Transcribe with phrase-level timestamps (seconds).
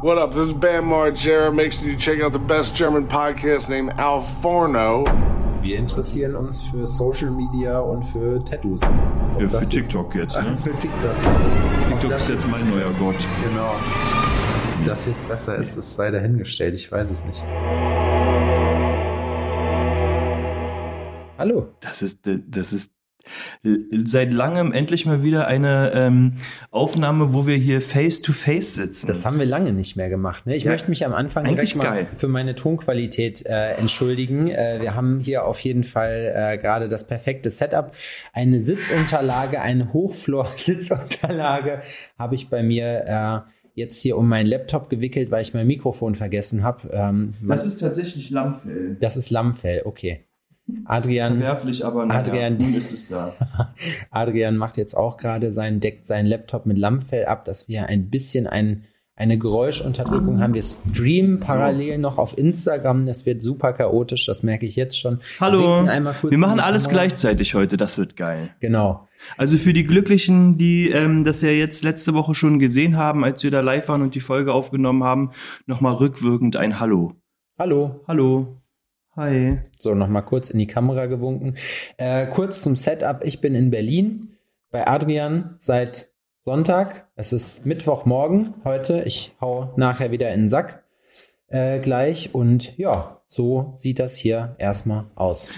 [0.00, 0.30] What up?
[0.30, 1.52] This is Bam Margera.
[1.52, 5.02] Make sure you check out the best German podcast named Al Forno.
[5.60, 8.80] Wir interessieren uns für Social Media und für Tattoos.
[8.84, 10.56] Ob ja, für TikTok jetzt, jetzt ne?
[10.62, 11.16] für TikTok.
[11.88, 13.16] TikTok ist jetzt mein neuer Gott.
[13.42, 13.74] Genau.
[14.78, 16.74] Ob das jetzt besser ist, ist sei dahingestellt.
[16.74, 17.42] Ich weiß es nicht.
[21.38, 21.74] Hallo.
[21.80, 22.92] Das ist, das ist
[24.04, 26.34] seit langem endlich mal wieder eine ähm,
[26.70, 29.06] Aufnahme, wo wir hier face to face sitzen.
[29.06, 30.46] Das haben wir lange nicht mehr gemacht.
[30.46, 30.56] Ne?
[30.56, 32.06] Ich ja, möchte mich am Anfang direkt mal geil.
[32.16, 34.48] für meine Tonqualität äh, entschuldigen.
[34.48, 37.92] Äh, wir haben hier auf jeden Fall äh, gerade das perfekte Setup.
[38.32, 41.82] Eine Sitzunterlage, eine Hochflor-Sitzunterlage
[42.18, 43.04] habe ich bei mir
[43.46, 46.88] äh, jetzt hier um meinen Laptop gewickelt, weil ich mein Mikrofon vergessen habe.
[46.92, 48.96] Ähm, das ist tatsächlich Lammfell.
[48.98, 50.24] Das ist Lammfell, okay.
[50.84, 53.34] Adrian, Verwerflich, aber naja, Adrian, ist es da.
[54.10, 58.10] Adrian macht jetzt auch gerade seinen, deckt seinen Laptop mit Lammfell ab, dass wir ein
[58.10, 58.84] bisschen ein,
[59.16, 60.54] eine Geräuschunterdrückung haben.
[60.54, 61.46] Wir streamen so.
[61.46, 63.06] parallel noch auf Instagram.
[63.06, 65.20] Das wird super chaotisch, das merke ich jetzt schon.
[65.40, 65.84] Hallo.
[65.86, 67.02] Wir machen alles Kamera.
[67.02, 68.50] gleichzeitig heute, das wird geil.
[68.60, 69.08] Genau.
[69.36, 73.42] Also für die Glücklichen, die ähm, das ja jetzt letzte Woche schon gesehen haben, als
[73.42, 75.30] wir da live waren und die Folge aufgenommen haben,
[75.66, 77.14] nochmal rückwirkend ein Hallo.
[77.58, 78.04] Hallo.
[78.06, 78.58] Hallo.
[79.18, 79.58] Hi.
[79.80, 81.56] So, nochmal kurz in die Kamera gewunken.
[81.96, 83.24] Äh, kurz zum Setup.
[83.24, 84.36] Ich bin in Berlin
[84.70, 87.08] bei Adrian seit Sonntag.
[87.16, 89.02] Es ist Mittwochmorgen heute.
[89.02, 90.84] Ich hau nachher wieder in den Sack
[91.48, 92.32] äh, gleich.
[92.32, 95.50] Und ja, so sieht das hier erstmal aus.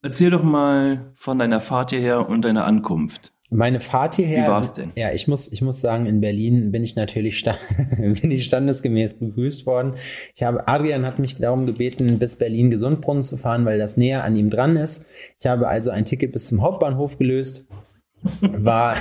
[0.00, 3.32] Erzähl doch mal von deiner Fahrt hierher und deiner Ankunft.
[3.50, 4.44] Meine Fahrt hierher.
[4.44, 4.92] Wie war's denn?
[4.94, 7.56] Ja, ich muss, ich muss sagen, in Berlin bin ich natürlich sta
[7.96, 9.94] bin ich standesgemäß begrüßt worden.
[10.34, 14.24] Ich habe, Adrian hat mich darum gebeten, bis Berlin Gesundbrunnen zu fahren, weil das näher
[14.24, 15.06] an ihm dran ist.
[15.38, 17.64] Ich habe also ein Ticket bis zum Hauptbahnhof gelöst.
[18.40, 18.96] War,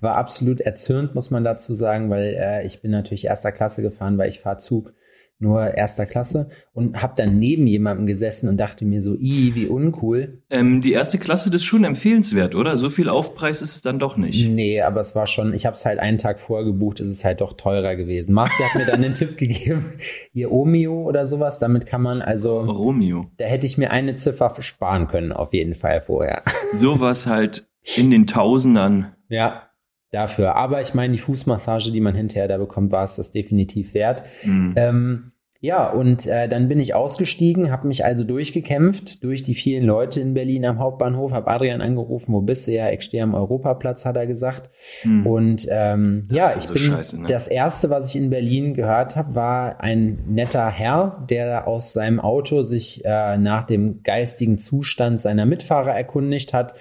[0.00, 4.18] war absolut erzürnt, muss man dazu sagen, weil äh, ich bin natürlich erster Klasse gefahren,
[4.18, 4.94] weil ich fahre Zug
[5.38, 9.66] nur erster Klasse und habe dann neben jemandem gesessen und dachte mir so, i, wie
[9.66, 10.42] uncool.
[10.50, 12.76] Ähm, die erste Klasse, das ist schon empfehlenswert, oder?
[12.76, 14.48] So viel Aufpreis ist es dann doch nicht.
[14.48, 17.24] Nee, aber es war schon, ich habe es halt einen Tag vorher gebucht, ist es
[17.24, 18.34] halt doch teurer gewesen.
[18.34, 19.92] Marcia hat mir dann einen Tipp gegeben,
[20.32, 22.60] hier Omeo oder sowas, damit kann man also...
[22.60, 23.26] Romeo.
[23.36, 26.42] Da hätte ich mir eine Ziffer sparen können, auf jeden Fall vorher.
[26.74, 27.66] Sowas halt
[27.96, 29.14] in den Tausendern.
[29.28, 29.70] Ja,
[30.14, 30.56] dafür.
[30.56, 34.22] Aber ich meine, die Fußmassage, die man hinterher da bekommt, war es das definitiv wert.
[34.44, 34.72] Mhm.
[34.76, 35.32] Ähm,
[35.64, 40.20] ja, und äh, dann bin ich ausgestiegen, habe mich also durchgekämpft durch die vielen Leute
[40.20, 42.90] in Berlin am Hauptbahnhof, habe Adrian angerufen, wo bist du ja?
[42.90, 44.68] Ich stehe am Europaplatz, hat er gesagt.
[45.00, 45.26] Hm.
[45.26, 47.28] Und ähm, ja, ich so bin scheiße, ne?
[47.28, 52.20] das erste, was ich in Berlin gehört habe, war ein netter Herr, der aus seinem
[52.20, 56.74] Auto sich äh, nach dem geistigen Zustand seiner Mitfahrer erkundigt hat.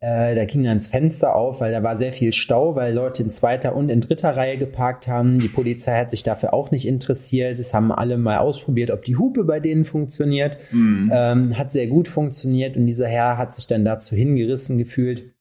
[0.00, 3.22] Äh, da ging dann das Fenster auf, weil da war sehr viel Stau, weil Leute
[3.22, 5.38] in zweiter und in dritter Reihe geparkt haben.
[5.38, 7.58] Die Polizei hat sich dafür auch nicht interessiert.
[7.58, 10.58] Das haben alle mal ausprobiert, ob die Hupe bei denen funktioniert.
[10.70, 11.10] Mhm.
[11.12, 15.35] Ähm, hat sehr gut funktioniert und dieser Herr hat sich dann dazu hingerissen gefühlt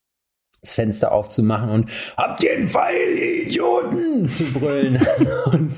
[0.65, 4.99] das Fenster aufzumachen und habt ihr einen Pfeil, Idioten, zu brüllen.
[5.51, 5.73] und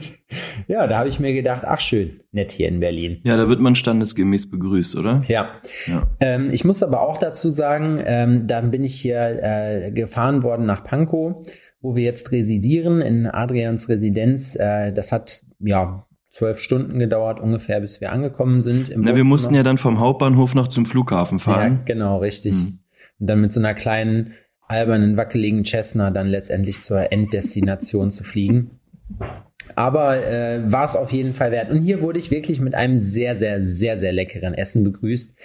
[0.67, 3.19] ja, da habe ich mir gedacht, ach schön, nett hier in Berlin.
[3.23, 5.23] Ja, da wird man standesgemäß begrüßt, oder?
[5.27, 5.49] Ja.
[5.85, 6.07] ja.
[6.19, 10.65] Ähm, ich muss aber auch dazu sagen, ähm, dann bin ich hier äh, gefahren worden
[10.65, 11.45] nach Pankow,
[11.81, 14.55] wo wir jetzt residieren, in Adrians Residenz.
[14.55, 18.91] Äh, das hat, ja, zwölf Stunden gedauert ungefähr, bis wir angekommen sind.
[18.95, 21.79] Na, wir mussten ja dann vom Hauptbahnhof noch zum Flughafen fahren.
[21.79, 22.55] Ja, genau, richtig.
[22.55, 22.79] Hm.
[23.19, 24.33] Und dann mit so einer kleinen
[24.67, 28.71] albernen, wackeligen Cessna dann letztendlich zur Enddestination zu fliegen.
[29.75, 31.69] Aber äh, war es auf jeden Fall wert.
[31.69, 35.37] Und hier wurde ich wirklich mit einem sehr, sehr, sehr, sehr leckeren Essen begrüßt.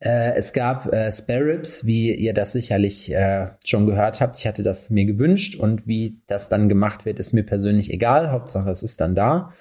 [0.00, 4.36] Äh, es gab äh, Spare Ribs, wie ihr das sicherlich äh, schon gehört habt.
[4.36, 8.30] Ich hatte das mir gewünscht und wie das dann gemacht wird, ist mir persönlich egal.
[8.30, 9.52] Hauptsache, es ist dann da.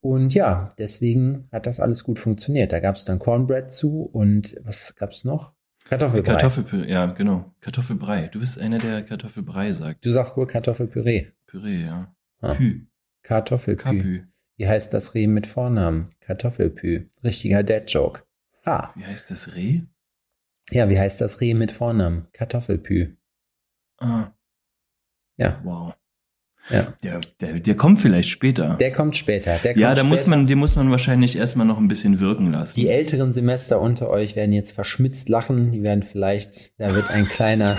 [0.00, 2.72] Und ja, deswegen hat das alles gut funktioniert.
[2.72, 5.52] Da gab es dann Cornbread zu und was gab es noch?
[5.84, 6.32] Kartoffelbrei.
[6.32, 7.54] Kartoffelpüree, ja, genau.
[7.60, 8.28] Kartoffelbrei.
[8.28, 10.04] Du bist einer, der Kartoffelbrei sagt.
[10.04, 11.32] Du sagst wohl Kartoffelpüree.
[11.46, 12.14] Püree, ja.
[12.40, 12.54] Ah.
[12.54, 12.86] Pü.
[13.22, 13.82] Kartoffelpü.
[13.82, 14.26] Kapü.
[14.56, 16.10] Wie heißt das Reh mit Vornamen?
[16.20, 17.10] Kartoffelpü.
[17.22, 18.22] Richtiger Dad-Joke.
[18.64, 18.92] Ha.
[18.96, 19.82] Wie heißt das Reh?
[20.70, 22.28] Ja, wie heißt das Reh mit Vornamen?
[22.32, 23.16] Kartoffelpü.
[23.98, 24.32] Ah.
[25.36, 25.60] Ja.
[25.64, 25.94] Wow.
[26.70, 26.86] Ja.
[27.02, 28.76] Der, der, der kommt vielleicht später.
[28.80, 29.58] Der kommt später.
[29.62, 30.08] Der kommt ja, da später.
[30.08, 32.80] muss man, den muss man wahrscheinlich erstmal noch ein bisschen wirken lassen.
[32.80, 35.72] Die älteren Semester unter euch werden jetzt verschmitzt lachen.
[35.72, 37.76] Die werden vielleicht, da wird ein kleiner.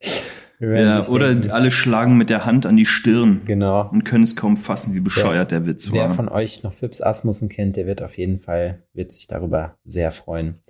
[0.60, 1.50] ja, oder denken.
[1.50, 3.42] alle schlagen mit der Hand an die Stirn.
[3.46, 3.88] Genau.
[3.90, 6.08] Und können es kaum fassen, wie bescheuert der, der Witz war.
[6.08, 9.78] Wer von euch noch Phipps Asmussen kennt, der wird auf jeden Fall, wird sich darüber
[9.84, 10.62] sehr freuen.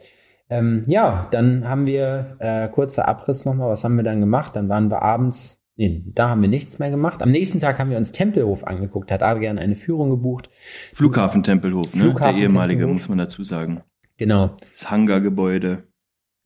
[0.49, 3.70] Ähm, ja, dann haben wir äh, kurzer Abriss nochmal.
[3.70, 4.55] Was haben wir dann gemacht?
[4.55, 7.21] Dann waren wir abends Nee, da haben wir nichts mehr gemacht.
[7.23, 10.49] Am nächsten Tag haben wir uns Tempelhof angeguckt, hat Adrian eine Führung gebucht.
[10.93, 12.03] Flughafen Tempelhof, ne?
[12.03, 13.00] Flughafen Der ehemalige, Tempelhof.
[13.00, 13.82] muss man dazu sagen.
[14.17, 14.56] Genau.
[14.71, 15.88] Das Hangargebäude.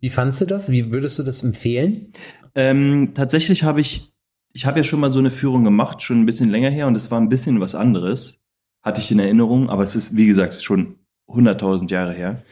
[0.00, 0.70] Wie fandst du das?
[0.70, 2.12] Wie würdest du das empfehlen?
[2.54, 4.12] Ähm, tatsächlich habe ich,
[4.52, 6.96] ich habe ja schon mal so eine Führung gemacht, schon ein bisschen länger her, und
[6.96, 8.40] es war ein bisschen was anderes.
[8.82, 10.96] Hatte ich in Erinnerung, aber es ist, wie gesagt, schon
[11.28, 12.42] 100.000 Jahre her.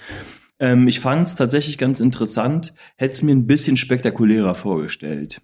[0.59, 5.41] Ähm, ich fand es tatsächlich ganz interessant, hätte es mir ein bisschen spektakulärer vorgestellt.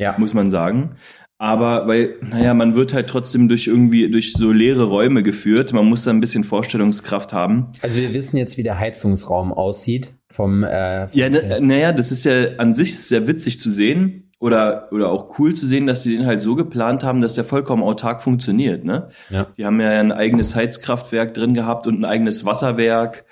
[0.00, 0.16] Ja.
[0.18, 0.96] muss man sagen.
[1.38, 5.72] Aber weil, naja, man wird halt trotzdem durch irgendwie, durch so leere Räume geführt.
[5.72, 7.68] Man muss da ein bisschen Vorstellungskraft haben.
[7.80, 11.30] Also wir wissen jetzt, wie der Heizungsraum aussieht vom, äh, vom Ja,
[11.60, 15.66] naja, das ist ja an sich sehr witzig zu sehen oder, oder auch cool zu
[15.66, 19.08] sehen, dass sie den halt so geplant haben, dass der vollkommen autark funktioniert, ne?
[19.30, 19.46] Ja.
[19.56, 23.24] Die haben ja ein eigenes Heizkraftwerk drin gehabt und ein eigenes Wasserwerk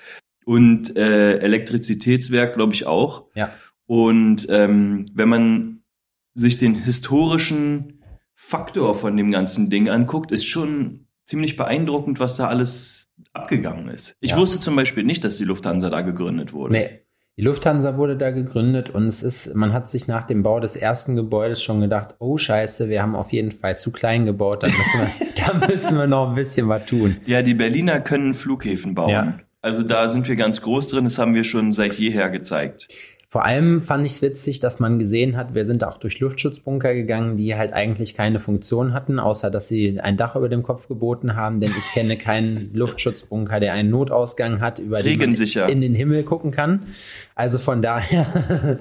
[0.45, 3.25] und äh, Elektrizitätswerk, glaube ich, auch.
[3.35, 3.51] Ja.
[3.85, 5.78] Und ähm, wenn man
[6.39, 8.01] sich den historischen
[8.35, 14.15] Faktor von dem ganzen Ding anguckt, ist schon ziemlich beeindruckend, was da alles abgegangen ist.
[14.21, 14.37] Ich Ja.
[14.37, 16.73] wusste zum Beispiel nicht, dass die Lufthansa da gegründet wurde.
[16.73, 16.89] Nee.
[17.37, 20.75] Die Lufthansa wurde da gegründet und es ist, man hat sich nach dem Bau des
[20.75, 24.67] ersten Gebäudes schon gedacht, oh Scheiße, wir haben auf jeden Fall zu klein gebaut, da
[24.67, 25.27] müssen wir,
[25.61, 27.15] da müssen wir noch ein bisschen was tun.
[27.25, 29.09] Ja, die Berliner können Flughäfen bauen.
[29.09, 29.39] Ja.
[29.61, 32.89] Also da sind wir ganz groß drin, das haben wir schon seit jeher gezeigt.
[33.31, 36.95] Vor allem fand ich es witzig, dass man gesehen hat, wir sind auch durch Luftschutzbunker
[36.95, 40.87] gegangen, die halt eigentlich keine Funktion hatten, außer dass sie ein Dach über dem Kopf
[40.87, 45.81] geboten haben, denn ich kenne keinen Luftschutzbunker, der einen Notausgang hat, über den man in
[45.81, 46.87] den Himmel gucken kann.
[47.35, 48.79] Also von daher,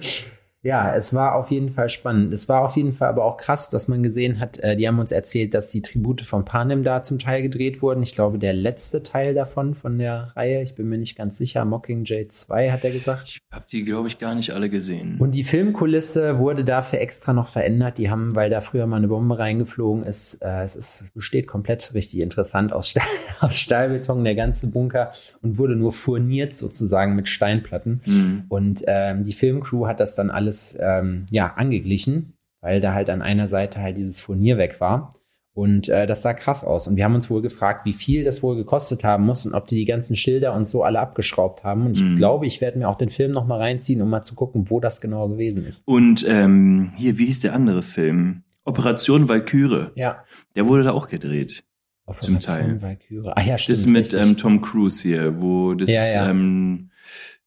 [0.63, 2.33] ja, es war auf jeden Fall spannend.
[2.33, 4.99] Es war auf jeden Fall aber auch krass, dass man gesehen hat, äh, die haben
[4.99, 8.03] uns erzählt, dass die Tribute von Panem da zum Teil gedreht wurden.
[8.03, 11.65] Ich glaube, der letzte Teil davon, von der Reihe, ich bin mir nicht ganz sicher,
[11.65, 13.29] Mockingjay 2, hat er gesagt.
[13.29, 15.17] Ich habe die, glaube ich, gar nicht alle gesehen.
[15.21, 17.99] Und die Filmkulisse wurde dafür extra noch verändert.
[17.99, 21.95] Die haben, weil da früher mal eine Bombe reingeflogen ist, äh, es ist, besteht komplett
[21.95, 23.07] richtig interessant aus, Stahl,
[23.41, 28.01] aus Stahlbeton, der ganze Bunker, und wurde nur furniert sozusagen mit Steinplatten.
[28.03, 28.43] Hm.
[28.49, 33.23] Und ähm, die Filmcrew hat das dann alles ähm, ja angeglichen, weil da halt an
[33.23, 35.15] einer Seite halt dieses Furnier weg war.
[35.55, 36.87] Und äh, das sah krass aus.
[36.87, 39.67] Und wir haben uns wohl gefragt, wie viel das wohl gekostet haben muss und ob
[39.67, 41.85] die die ganzen Schilder und so alle abgeschraubt haben.
[41.87, 42.15] Und ich Mhm.
[42.15, 44.79] glaube, ich werde mir auch den Film noch mal reinziehen, um mal zu gucken, wo
[44.79, 45.83] das genau gewesen ist.
[45.85, 48.45] Und ähm, hier, wie hieß der andere Film?
[48.65, 49.89] Operation Valkyrie.
[49.97, 50.23] Ja.
[50.55, 51.65] Der wurde da auch gedreht.
[52.07, 52.81] Operation Teil.
[52.81, 53.33] Valkyrie.
[53.35, 53.79] Ah ja, stimmt.
[53.79, 54.21] das mit richtig.
[54.23, 56.31] ähm, Tom Cruise hier, wo das Ja, ja.
[56.31, 56.91] Ähm,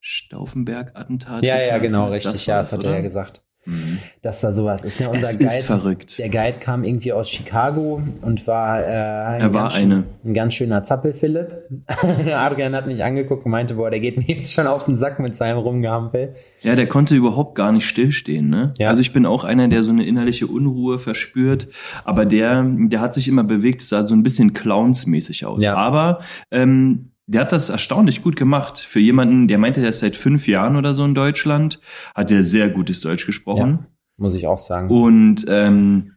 [0.01, 2.31] Stauffenberg-Attentat ja, ja, genau, richtig.
[2.33, 3.99] Das ja, das hat er ja gesagt, Mhm.
[4.23, 4.99] dass da sowas ist.
[4.99, 5.07] Ne?
[5.07, 6.17] Unser Es Guide, ist verrückt.
[6.17, 10.33] der Guide kam irgendwie aus Chicago und war, äh, ein, Er war ganz schön, ein
[10.33, 11.69] ganz schöner Zappel-Philipp.
[12.33, 15.19] Adrian hat mich angeguckt und meinte, boah, der geht mir jetzt schon auf den Sack
[15.19, 16.33] mit seinem Rumgehampel.
[16.63, 18.73] Ja, der konnte überhaupt gar nicht stillstehen, ne?
[18.79, 18.87] Ja.
[18.87, 21.67] Also ich bin auch einer, der so eine innerliche Unruhe verspürt,
[22.03, 25.61] aber der, der hat sich immer bewegt, es sah so ein bisschen clownsmäßig aus.
[25.63, 25.75] Ja.
[25.75, 28.77] Aber ähm, der hat das erstaunlich gut gemacht.
[28.79, 31.79] Für jemanden, der meinte, der ist seit fünf Jahren oder so in Deutschland,
[32.13, 33.87] hat er sehr gutes Deutsch gesprochen.
[34.17, 34.89] Muss ich auch sagen.
[34.89, 36.11] Und ähm,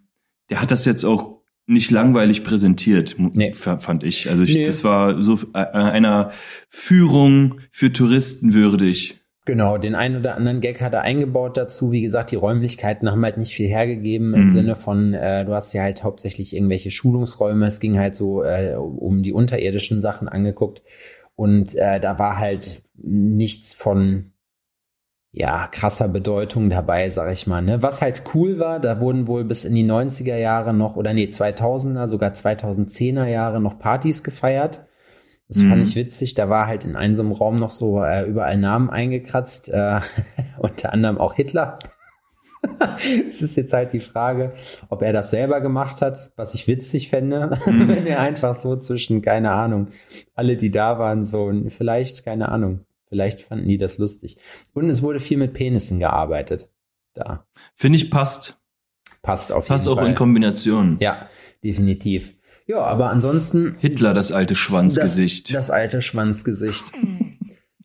[0.50, 3.52] der hat das jetzt auch nicht langweilig präsentiert, Nee.
[3.52, 4.28] fand ich.
[4.28, 4.66] Also ich, Nee.
[4.66, 6.32] das war so äh, einer
[6.68, 9.23] Führung für Touristen würdig.
[9.46, 11.92] Genau, den einen oder anderen Gag hat er eingebaut dazu.
[11.92, 14.50] Wie gesagt, die Räumlichkeiten haben halt nicht viel hergegeben im Mhm.
[14.50, 17.66] Sinne von, äh, du hast ja halt hauptsächlich irgendwelche Schulungsräume.
[17.66, 20.82] Es ging halt so äh, um die unterirdischen Sachen angeguckt.
[21.36, 24.30] Und äh, da war halt nichts von
[25.36, 27.60] ja, krasser Bedeutung dabei, sag ich mal.
[27.60, 27.82] Ne?
[27.82, 31.26] Was halt cool war, da wurden wohl bis in die 90er Jahre noch, oder nee,
[31.26, 34.86] 2000er, sogar 2010er Jahre noch Partys gefeiert.
[35.48, 35.68] Das Mhm.
[35.70, 36.34] fand ich witzig.
[36.34, 40.00] Da war halt in einem so einem Raum noch so äh, überall Namen eingekratzt, äh,
[40.58, 41.78] unter anderem auch Hitler.
[43.28, 44.54] Es ist jetzt halt die Frage,
[44.88, 47.88] ob er das selber gemacht hat, was ich witzig fände, Mhm.
[47.88, 49.88] wenn er einfach so zwischen, keine Ahnung,
[50.34, 54.38] alle, die da waren, so, vielleicht, keine Ahnung, vielleicht fanden die das lustig.
[54.72, 56.70] Und es wurde viel mit Penissen gearbeitet.
[57.12, 57.44] Da.
[57.74, 58.60] Finde ich passt.
[59.22, 60.08] Passt auf Passt jeden auch Fall.
[60.10, 60.96] in Kombination.
[61.00, 61.28] Ja,
[61.62, 62.34] definitiv.
[62.66, 65.48] Ja, aber ansonsten Hitler, das alte Schwanzgesicht.
[65.48, 66.84] Das, das alte Schwanzgesicht.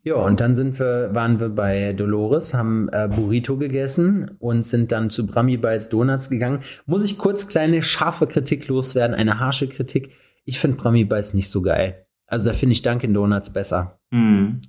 [0.03, 4.93] Ja, und dann sind wir, waren wir bei Dolores, haben äh, Burrito gegessen und sind
[4.93, 6.61] dann zu Brami Bites Donuts gegangen.
[6.85, 10.11] Muss ich kurz kleine scharfe Kritik loswerden, eine harsche Kritik.
[10.45, 12.05] Ich finde Brami Bites nicht so geil.
[12.27, 13.99] Also da finde ich Dunkin' Donuts besser.
[14.11, 14.61] Mhm.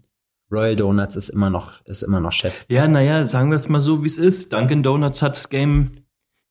[0.50, 2.67] Royal Donuts ist immer noch, ist immer noch Chef.
[2.69, 4.52] Ja, naja, sagen wir es mal so, wie es ist.
[4.52, 5.93] Dunkin' Donuts hat das Game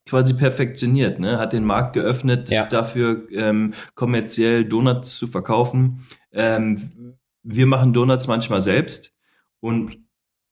[0.10, 1.38] quasi perfektioniert, ne?
[1.38, 2.66] Hat den Markt geöffnet, Ja.
[2.66, 6.06] dafür ähm, kommerziell Donuts zu verkaufen.
[6.32, 9.13] Ähm, wir machen Donuts manchmal selbst
[9.60, 9.98] und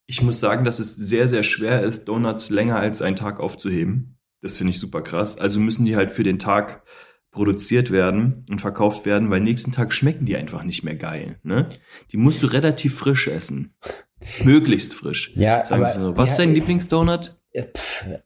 [0.05, 4.17] ich muss sagen, dass es sehr, sehr schwer ist, Donuts länger als einen Tag aufzuheben.
[4.41, 5.37] Das finde ich super krass.
[5.37, 6.83] Also müssen die halt für den Tag
[7.31, 11.39] produziert werden und verkauft werden, weil nächsten Tag schmecken die einfach nicht mehr geil.
[11.43, 11.67] Ne?
[12.11, 13.75] Die musst du relativ frisch essen.
[14.43, 15.31] Möglichst frisch.
[15.35, 16.17] Ja, aber so.
[16.17, 17.36] Was ist ja, dein Lieblingsdonut?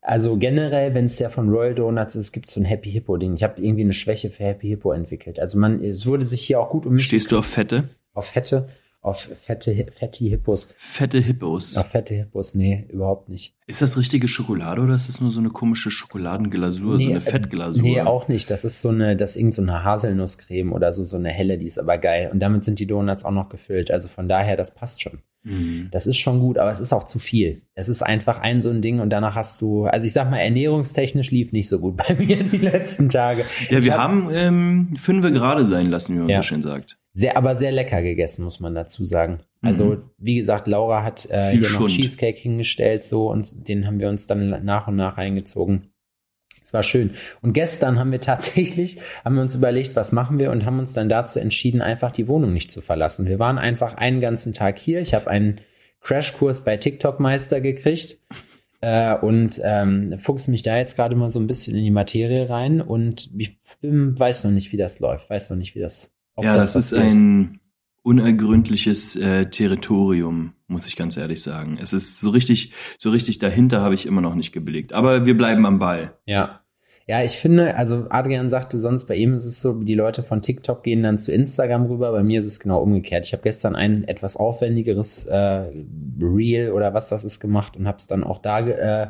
[0.02, 3.18] Also generell, wenn es der von Royal Donuts ist, gibt es so ein Happy Hippo
[3.18, 3.36] Ding.
[3.36, 5.40] Ich habe irgendwie eine Schwäche für Happy Hippo entwickelt.
[5.40, 7.86] Also man, es wurde sich hier auch gut um mich Stehst du auf fette?
[8.14, 8.68] auf fette,
[9.00, 10.70] auf fette, fette Hippos.
[10.78, 11.78] Fette Hippos.
[11.78, 13.56] Auf fette Hippos, nee, überhaupt nicht.
[13.68, 17.18] Ist das richtige Schokolade oder ist das nur so eine komische Schokoladenglasur, so Nee, eine
[17.18, 17.82] äh, Fettglasur?
[17.82, 18.52] Nee, auch nicht.
[18.52, 21.58] Das ist so eine, das ist irgend so eine Haselnusscreme oder so, so eine helle,
[21.58, 22.30] die ist aber geil.
[22.34, 23.92] Und damit sind die Donuts auch noch gefüllt.
[23.92, 25.20] Also von daher, das passt schon.
[25.44, 25.90] Mhm.
[25.92, 27.64] Das ist schon gut, aber es ist auch zu viel.
[27.74, 30.38] Es ist einfach ein so ein Ding und danach hast du, also ich sag mal,
[30.38, 33.44] ernährungstechnisch lief nicht so gut bei mir die letzten Tage.
[33.70, 36.38] Ja, Ich wir hab haben ähm, fünfe gerade sein lassen, wie man Ja.
[36.44, 36.98] so schön sagt.
[37.14, 39.42] Sehr, aber sehr lecker gegessen, muss man dazu sagen.
[39.62, 40.02] Also, Mhm.
[40.18, 41.88] wie gesagt, Laura hat äh, hier noch.
[41.88, 45.91] Cheesecake hingestellt, so, und den haben wir uns dann nach und nach reingezogen.
[46.72, 47.16] Es war schön.
[47.42, 50.94] Und gestern haben wir tatsächlich, haben wir uns überlegt, was machen wir und haben uns
[50.94, 53.28] dann dazu entschieden, einfach die Wohnung nicht zu verlassen.
[53.28, 55.02] Wir waren einfach einen ganzen Tag hier.
[55.02, 55.60] Ich habe einen
[56.00, 58.20] Crashkurs bei TikTok Meister gekriegt.
[58.80, 62.50] Äh, und ähm, fuchs mich da jetzt gerade mal so ein bisschen in die Materie
[62.50, 66.12] rein und ich bin, weiß noch nicht, wie das läuft, weiß noch nicht, wie das.
[66.40, 67.60] ja, das, was ist ein
[68.04, 71.78] unergründliches äh, Territorium, muss ich ganz ehrlich sagen.
[71.82, 74.94] Es ist so richtig, so richtig dahinter habe ich immer noch nicht geblickt.
[74.94, 76.18] Aber wir bleiben am Ball.
[76.26, 76.62] Ja.
[77.08, 80.42] Ja, ich finde, also Adrian sagte sonst, bei ihm ist es so, die Leute von
[80.42, 82.12] TikTok gehen dann zu Instagram rüber.
[82.12, 83.26] Bei mir ist es genau umgekehrt.
[83.26, 85.66] Ich habe gestern ein etwas aufwendigeres äh,
[86.22, 89.08] Reel oder was das ist gemacht und habe es dann auch da äh,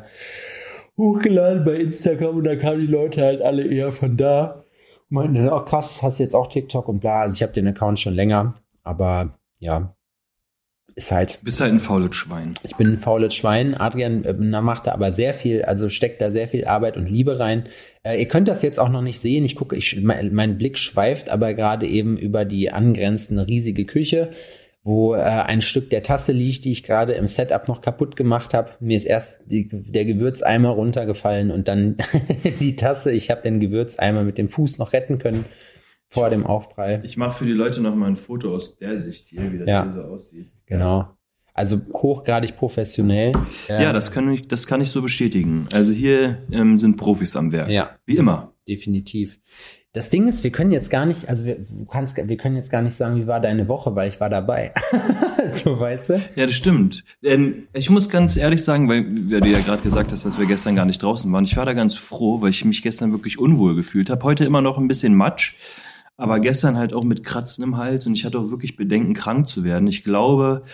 [0.96, 4.64] hochgeladen bei Instagram und da kamen die Leute halt alle eher von da.
[5.08, 7.20] Meinten, oh krass, hast jetzt auch TikTok und bla.
[7.20, 9.94] Also ich habe den Account schon länger, aber ja,
[10.94, 12.52] ist halt Du bist halt ein faules Schwein.
[12.64, 13.74] ich bin ein faules Schwein.
[13.74, 17.38] Adrian äh, macht da aber sehr viel, also steckt da sehr viel Arbeit und Liebe
[17.38, 17.64] rein.
[18.02, 19.44] Äh, ihr könnt das jetzt auch noch nicht sehen.
[19.44, 24.30] Ich gucke, ich, mein, mein Blick schweift aber gerade eben über die angrenzende riesige Küche,
[24.82, 28.52] wo äh, ein Stück der Tasse liegt, die ich gerade im Setup noch kaputt gemacht
[28.52, 28.72] habe.
[28.80, 31.96] Mir ist erst die, der Gewürzeimer runtergefallen und dann
[32.60, 33.12] die Tasse.
[33.12, 35.46] Ich habe den Gewürzeimer mit dem Fuß noch retten können
[36.12, 37.00] vor dem Aufprall.
[37.04, 39.66] Ich mache für die Leute noch mal ein Foto aus der Sicht hier, wie das
[39.68, 39.82] Ja.
[39.84, 40.50] hier so aussieht.
[40.66, 41.08] Genau.
[41.54, 43.32] Also hochgradig professionell.
[43.68, 45.64] Ja, Ähm, das kann ich, das kann ich so bestätigen.
[45.72, 47.70] Also hier ähm, sind Profis am Werk.
[47.70, 48.52] Ja, Wie immer.
[48.68, 49.38] definitiv.
[49.94, 52.70] Das Ding ist, wir können jetzt gar nicht, also wir, du kannst, wir können jetzt
[52.70, 54.72] gar nicht sagen, wie war deine Woche, weil ich war dabei.
[55.50, 56.12] so, weißt du?
[56.36, 57.04] Ja, das stimmt.
[57.22, 60.46] Ähm, ich muss ganz ehrlich sagen, weil weil du ja gerade gesagt hast, dass wir
[60.46, 61.44] gestern gar nicht draußen waren.
[61.44, 64.22] Ich war da ganz froh, weil ich mich gestern wirklich unwohl gefühlt habe.
[64.24, 65.56] Heute immer noch ein bisschen Matsch,
[66.16, 69.48] aber gestern halt auch mit Kratzen im Hals und ich hatte auch wirklich Bedenken, krank
[69.48, 69.88] zu werden.
[69.88, 70.64] Ich glaube,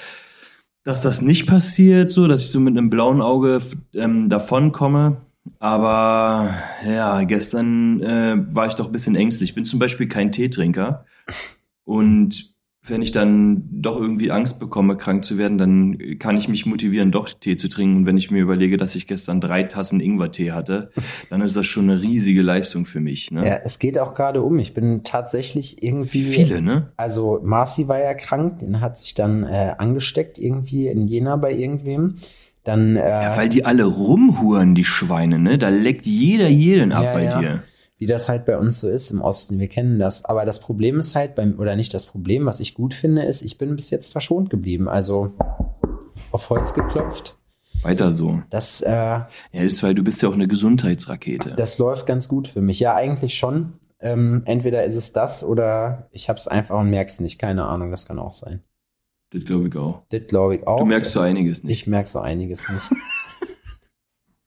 [0.85, 3.61] dass das nicht passiert, so, dass ich so mit einem blauen Auge
[3.95, 5.19] ähm, davonkomme.
[5.59, 6.55] Aber
[6.87, 9.51] ja, gestern äh, war ich doch ein bisschen ängstlich.
[9.51, 11.05] Ich bin zum Beispiel kein Teetrinker.
[11.85, 12.55] Und
[12.91, 17.11] wenn ich dann doch irgendwie Angst bekomme, krank zu werden, dann kann ich mich motivieren,
[17.11, 17.99] doch Tee zu trinken.
[17.99, 20.91] Und wenn ich mir überlege, dass ich gestern drei Tassen Ingwertee hatte,
[21.31, 23.31] dann ist das schon eine riesige Leistung für mich.
[23.31, 23.47] Ne?
[23.47, 24.59] Ja, es geht auch gerade um.
[24.59, 26.27] Ich bin tatsächlich irgendwie.
[26.27, 26.93] Wie viele, ne?
[26.97, 31.53] Also Marci war ja krank, den hat sich dann äh, angesteckt irgendwie in Jena bei
[31.53, 32.17] irgendwem.
[32.65, 35.59] Dann äh, Ja, weil die alle rumhuren, die Schweine, ne?
[35.59, 37.41] Da leckt jeder jeden ab Ja, bei ja.
[37.41, 37.63] dir.
[37.99, 39.59] Wie das halt bei uns so ist im Osten.
[39.59, 40.25] Wir kennen das.
[40.25, 43.43] Aber das Problem ist halt beim, oder nicht das Problem, was ich gut finde, ist,
[43.43, 44.89] ich bin bis jetzt verschont geblieben.
[44.89, 45.33] Also
[46.31, 47.37] auf Holz geklopft.
[47.83, 48.43] Weiter so.
[48.51, 51.55] Das, äh, Ja, das ist, weil du bist ja auch eine Gesundheitsrakete.
[51.57, 52.81] das läuft ganz gut für mich.
[52.81, 53.75] Ja, eigentlich schon.
[54.01, 57.39] Ähm, entweder ist es das oder ich habe es einfach und merk's nicht.
[57.39, 58.63] Keine Ahnung, das kann auch sein.
[59.31, 60.03] Das glaube ich auch.
[60.11, 60.79] Das glaube ich auch.
[60.79, 61.81] Du merkst so einiges nicht.
[61.83, 62.91] Ich merke so einiges nicht.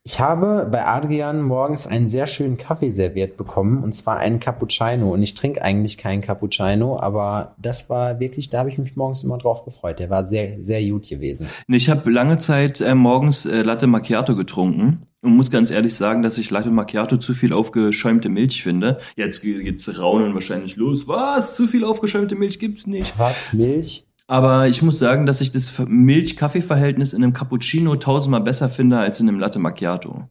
[0.03, 5.13] Ich habe bei Adrian morgens einen sehr schönen Kaffee serviert bekommen, und zwar einen Cappuccino.
[5.13, 9.24] Und ich trinke eigentlich keinen Cappuccino, aber das war wirklich, da habe ich mich morgens
[9.24, 10.00] immer drauf gefreut.
[10.00, 11.48] Der war sehr, sehr gut gewesen.
[11.67, 16.24] Ich habe lange Zeit äh, morgens äh, Latte Macchiato getrunken und muss ganz ehrlich sagen,
[16.24, 18.98] dass ich Latte Macchiato zu viel aufgeschäumte Milch finde.
[19.15, 21.08] Jetzt ge- geht's Raunen wahrscheinlich los.
[21.08, 21.55] Was?
[21.55, 23.13] Zu viel aufgeschäumte Milch gibt's nicht.
[23.20, 23.53] Was?
[23.53, 24.08] Milch?
[24.31, 29.19] Aber ich muss sagen, dass ich das Milch-Kaffee-Verhältnis in einem Cappuccino tausendmal besser finde als
[29.19, 30.29] in einem Latte Macchiato.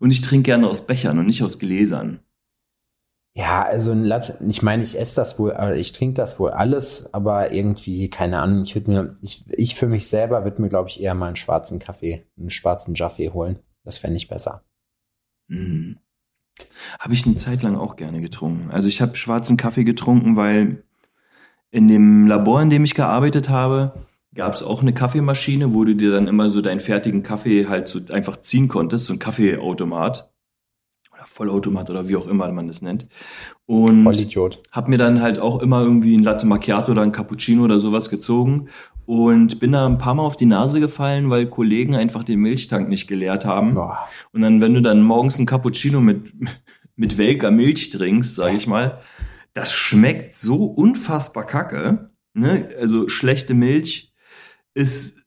[0.00, 2.20] Und ich trinke gerne aus Bechern und nicht aus Gläsern.
[3.36, 6.52] Ja, also ein Latte, ich meine, ich esse das wohl, aber ich trinke das wohl
[6.52, 10.70] alles, aber irgendwie, keine Ahnung, ich würde mir, ich, ich für mich selber würde mir,
[10.70, 13.58] glaube ich, eher mal einen schwarzen Kaffee, einen schwarzen Jaffee holen.
[13.84, 14.64] Das fände ich besser.
[15.48, 15.98] Mhm.
[16.98, 18.70] Habe ich eine Zeit lang auch gerne getrunken.
[18.70, 20.82] Also ich habe schwarzen Kaffee getrunken, weil
[21.74, 23.92] in dem Labor, in dem ich gearbeitet habe,
[24.32, 27.88] gab es auch eine Kaffeemaschine, wo du dir dann immer so deinen fertigen Kaffee halt
[27.88, 30.30] so einfach ziehen konntest, so ein Kaffeeautomat.
[31.26, 33.08] Vollautomat oder wie auch immer man das nennt.
[33.66, 34.60] Und Vollidiot.
[34.70, 38.08] habe mir dann halt auch immer irgendwie ein Latte Macchiato oder ein Cappuccino oder sowas
[38.08, 38.68] gezogen
[39.06, 42.88] und bin da ein paar Mal auf die Nase gefallen, weil Kollegen einfach den Milchtank
[42.88, 43.74] nicht geleert haben.
[43.74, 44.06] Boah.
[44.32, 46.32] Und dann, wenn du dann morgens ein Cappuccino mit,
[46.94, 49.00] mit welker Milch trinkst, sage ich mal,
[49.54, 52.10] das schmeckt so unfassbar kacke.
[52.34, 52.68] Ne?
[52.78, 54.12] Also schlechte Milch
[54.74, 55.18] ist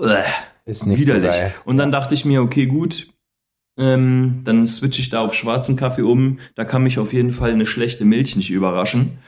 [0.00, 0.22] äh,
[0.64, 1.30] Ist widerlich.
[1.30, 1.54] geil.
[1.64, 3.08] Und dann dachte ich mir, okay, gut,
[3.78, 6.38] ähm, dann switche ich da auf schwarzen Kaffee um.
[6.54, 9.18] Da kann mich auf jeden Fall eine schlechte Milch nicht überraschen.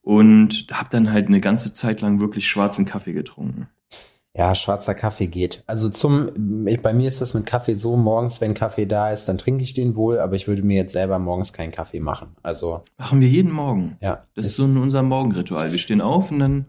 [0.00, 3.68] Und habe dann halt eine ganze Zeit lang wirklich schwarzen Kaffee getrunken.
[4.36, 5.62] Ja, schwarzer Kaffee geht.
[5.66, 6.30] Also zum,
[6.82, 9.72] bei mir ist das mit Kaffee so, morgens, wenn Kaffee da ist, dann trinke ich
[9.72, 12.36] den wohl, aber ich würde mir jetzt selber morgens keinen Kaffee machen.
[12.42, 13.96] Also, Machen wir jeden Morgen.
[14.00, 14.24] ja.
[14.34, 15.72] Das ist so unser Morgenritual.
[15.72, 16.66] Wir stehen auf und dann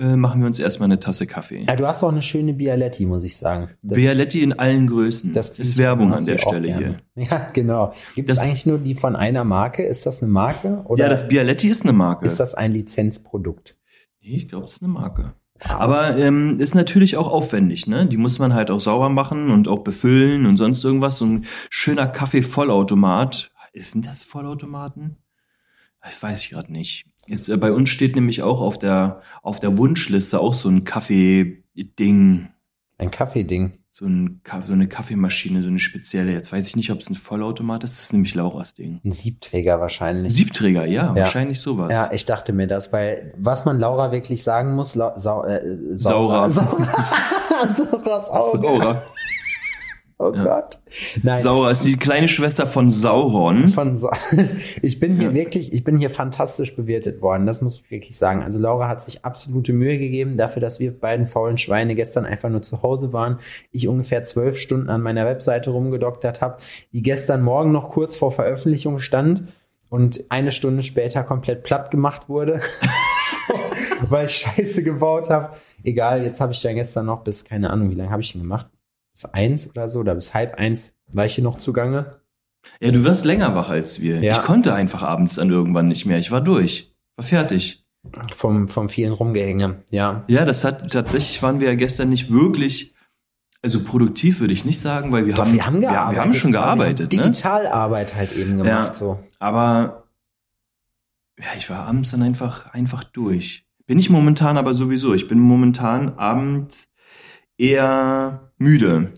[0.00, 1.64] äh, machen wir uns erstmal eine Tasse Kaffee.
[1.68, 3.70] ja, du hast auch eine schöne Bialetti, muss ich sagen.
[3.82, 5.32] Das- Bialetti in allen Größen.
[5.32, 6.78] Das ist Werbung an der Stelle hier.
[6.78, 7.02] gerne.
[7.14, 7.92] Ja, genau.
[8.16, 9.82] Gibt es eigentlich nur die von einer Marke?
[9.84, 10.82] Ist das eine Marke?
[10.86, 12.26] Oder ja, das Bialetti ist eine Marke.
[12.26, 13.76] ist das ein Lizenzprodukt?
[14.20, 15.32] nee, ich glaube, das ist eine Marke.
[15.66, 18.06] Aber ähm, ist natürlich auch aufwendig, ne?
[18.06, 21.18] Die muss man halt auch sauber machen und auch befüllen und sonst irgendwas.
[21.18, 23.50] So ein schöner Kaffee-Vollautomat.
[23.74, 25.16] Sind das Vollautomaten?
[26.02, 27.06] Das weiß ich gerade nicht.
[27.26, 30.84] Ist, äh, bei uns steht nämlich auch auf der, auf der Wunschliste auch so ein
[30.84, 32.48] Kaffee-Ding.
[32.98, 33.78] Ein Kaffeeding.
[33.90, 36.32] So, ein, so eine Kaffeemaschine, so eine spezielle.
[36.32, 37.96] Jetzt weiß ich nicht, ob es ein Vollautomat ist.
[37.96, 39.00] Das ist nämlich Lauras Ding.
[39.04, 40.34] Ein Siebträger wahrscheinlich.
[40.34, 41.14] Siebträger, ja, Ja.
[41.16, 41.92] wahrscheinlich sowas.
[41.92, 45.60] Ja, ich dachte mir das, weil was man Laura wirklich sagen muss, Lau sau äh,
[45.96, 46.50] Saurer.
[46.50, 46.86] Saurer.
[47.76, 48.66] Sauras Auge.
[48.68, 49.02] Saura.
[50.20, 50.42] Oh Ja.
[50.42, 50.80] Gott.
[51.22, 51.40] Nein.
[51.40, 53.70] Saura ist die kleine Schwester von Sauron.
[53.70, 54.10] Von Sa
[54.82, 55.34] ich bin hier Ja.
[55.34, 58.42] wirklich, ich bin hier fantastisch bewertet worden, das muss ich wirklich sagen.
[58.42, 62.48] Also Laura hat sich absolute Mühe gegeben dafür, dass wir beiden faulen Schweine gestern einfach
[62.50, 63.38] nur zu Hause waren.
[63.70, 66.58] Ich ungefähr zwölf Stunden an meiner Webseite rumgedoktert habe,
[66.92, 69.44] die gestern Morgen noch kurz vor Veröffentlichung stand
[69.88, 72.58] und eine Stunde später komplett platt gemacht wurde,
[74.08, 75.50] weil ich Scheiße gebaut habe.
[75.84, 78.40] Egal, jetzt habe ich dann gestern noch bis, keine Ahnung, wie lange habe ich ihn
[78.42, 78.66] gemacht?
[79.18, 82.20] Bis eins oder so, oder bis halb eins war ich hier noch zugange.
[82.80, 84.20] Ja, du wirst länger wach als wir.
[84.22, 84.34] Ja.
[84.34, 86.18] Ich konnte einfach abends dann irgendwann nicht mehr.
[86.18, 86.94] Ich war durch.
[87.16, 87.84] War fertig.
[88.32, 90.22] Vom, vom vielen Rumgehänge, ja.
[90.28, 92.94] Ja, das hat tatsächlich waren wir ja gestern nicht wirklich,
[93.60, 96.14] also produktiv würde ich nicht sagen, weil wir Doch, haben, wir haben gearbeitet.
[96.16, 97.32] wir haben schon gearbeitet, wir haben ne?
[97.32, 98.94] Digitalarbeit halt eben gemacht, Ja.
[98.94, 99.18] so.
[99.40, 100.04] Aber
[101.40, 103.66] ja, ich war abends dann einfach einfach durch.
[103.86, 105.12] Bin ich momentan aber sowieso.
[105.14, 106.88] Ich bin momentan abends
[107.58, 109.14] eher müde.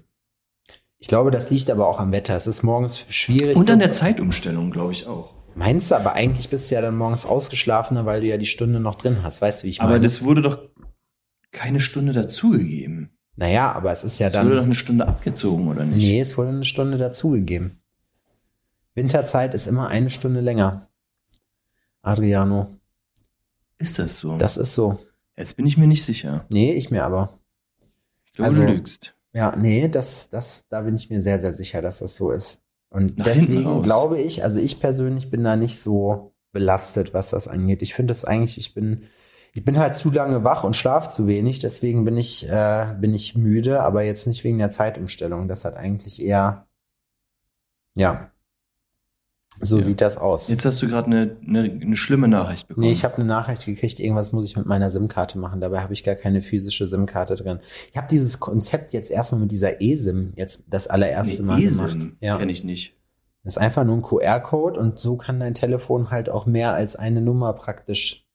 [0.98, 2.35] Ich glaube, das liegt aber auch am Wetter.
[2.37, 3.57] Es ist morgens schwierig.
[3.57, 5.35] Und an der Zeitumstellung, glaube ich auch.
[5.55, 8.81] Meinst du, aber eigentlich bist du ja dann morgens ausgeschlafener, weil du ja die Stunde
[8.81, 9.40] noch drin hast.
[9.42, 9.90] Weißt du, wie ich meine?
[9.90, 10.59] Aber das wurde doch
[11.53, 13.11] keine Stunde dazugegeben.
[13.37, 14.64] naja, aber es ist ja Es wurde doch dann.
[14.66, 15.98] eine Stunde abgezogen, oder nicht?
[15.98, 17.81] Nee, es wurde eine Stunde dazugegeben.
[18.94, 20.88] Winterzeit ist immer eine Stunde länger.
[22.03, 22.68] Adriano,
[23.79, 24.37] Ist das so?
[24.37, 24.98] das ist so.
[25.37, 26.44] Jetzt bin ich mir nicht sicher.
[26.50, 27.31] Nee, ich mir aber.
[28.40, 29.14] Glaube, Also- du lügst.
[29.33, 32.61] Ja, nee, das, das, da bin ich mir sehr, sehr sicher, dass das so ist.
[32.92, 37.46] Und Nach deswegen glaube ich, also ich persönlich bin da nicht so belastet, was das
[37.46, 37.81] angeht.
[37.83, 39.05] Ich finde das eigentlich, ich bin,
[39.55, 43.14] ich bin halt zu lange wach und schlaf zu wenig, deswegen bin ich, äh, bin
[43.14, 45.46] ich müde, aber jetzt nicht wegen der Zeitumstellung.
[45.46, 46.66] Das hat eigentlich eher,
[47.96, 48.33] ja,
[49.61, 49.85] so Ja.
[49.85, 50.49] sieht das aus.
[50.49, 52.87] Jetzt hast du gerade eine, eine, eine schlimme Nachricht bekommen.
[52.87, 55.61] Nee, ich habe eine Nachricht gekriegt, irgendwas muss ich mit meiner SIM-Karte machen.
[55.61, 57.61] Dabei habe ich gar keine physische SIM-Karte drin.
[57.90, 62.09] Ich habe dieses Konzept jetzt erstmal mit dieser eSIM jetzt das allererste Mal gemacht.
[62.20, 62.38] Ja.
[62.38, 62.96] Kenne ich nicht.
[63.44, 66.96] Das ist einfach nur ein QR-Code und so kann dein Telefon halt auch mehr als
[66.96, 68.27] eine Nummer praktisch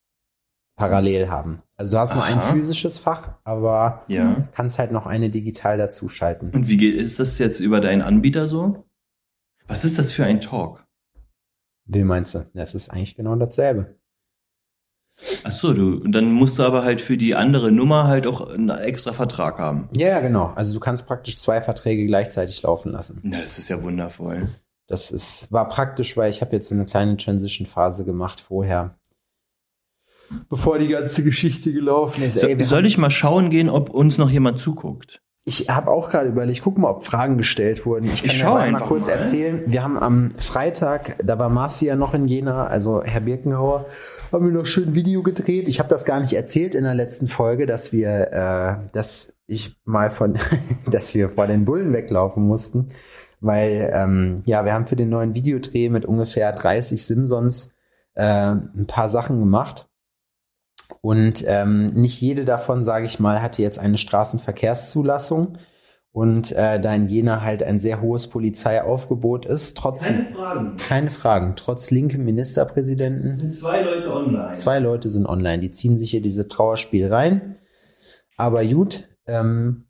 [0.78, 1.62] parallel haben.
[1.78, 2.54] Also du hast nur ein Aha.
[2.54, 4.48] physisches Fach, aber Ja.
[4.54, 6.50] kannst halt noch eine digital dazuschalten.
[6.52, 8.84] Und wie geht, ist das jetzt über deinen Anbieter so?
[9.68, 10.85] Was ist das für ein Talk?
[11.86, 12.50] Wie meinst du?
[12.54, 13.96] Das ist eigentlich genau dasselbe.
[15.44, 18.42] Ach so, du, und dann musst du aber halt für die andere Nummer halt auch
[18.42, 19.88] einen extra Vertrag haben.
[19.96, 20.52] Ja, ja, genau.
[20.56, 23.22] Also du kannst praktisch zwei Verträge gleichzeitig laufen lassen.
[23.24, 24.50] Na, das ist ja wundervoll.
[24.88, 28.98] Das ist, war praktisch, weil ich habe jetzt so eine kleine Transition-Phase gemacht vorher.
[30.50, 32.40] Bevor die ganze Geschichte gelaufen ist.
[32.40, 35.22] So, Ey, soll ich mal schauen gehen, ob uns noch jemand zuguckt?
[35.48, 38.10] Ich habe auch gerade überlegt, guck mal, ob Fragen gestellt wurden.
[38.12, 39.14] Ich kann Ich ja mal, mal kurz mal.
[39.14, 39.64] erzählen.
[39.68, 43.86] Wir haben am Freitag, da war Marci ja noch in Jena, also Herr Birkenhauer,
[44.32, 45.68] haben wir noch schön ein Video gedreht.
[45.68, 49.78] Ich habe das gar nicht erzählt in der letzten Folge, dass wir, äh, dass ich
[49.86, 50.40] mal von,
[50.90, 52.90] dass wir vor den Bullen weglaufen mussten,
[53.40, 57.70] weil ähm, ja, wir haben für den neuen Videodreh mit ungefähr 30 Simsons
[58.16, 59.88] äh, ein paar Sachen gemacht.
[61.06, 65.60] Und ähm, nicht jede davon, sage ich mal, hatte jetzt eine Straßenverkehrszulassung.
[66.12, 69.78] und äh, da in Jena halt ein sehr hohes Polizeiaufgebot ist.
[69.78, 70.78] Trotzdem Keine Fragen.
[70.78, 71.54] keine Fragen.
[71.58, 73.32] Trotz linkem Es Ministerpräsidenten.
[73.34, 74.54] sind zwei Leute online.
[74.54, 77.58] Zwei Leute sind online, die ziehen sich hier diese Trauerspiel rein.
[78.38, 79.84] Aber gut, ähm,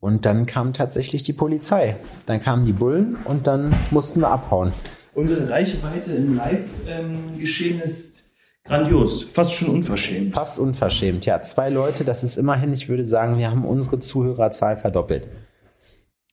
[0.00, 1.96] und dann kam tatsächlich die Polizei.
[2.26, 4.72] Dann kamen die Bullen und dann mussten wir abhauen.
[5.14, 8.21] Unsere Reichweite im Live-Geschehen ist
[8.64, 9.22] grandios.
[9.24, 10.32] Fast schon unverschämt.
[10.32, 11.26] Fast unverschämt.
[11.26, 15.28] Ja, zwei Leute, das ist immerhin, ich würde sagen, wir haben unsere Zuhörerzahl verdoppelt.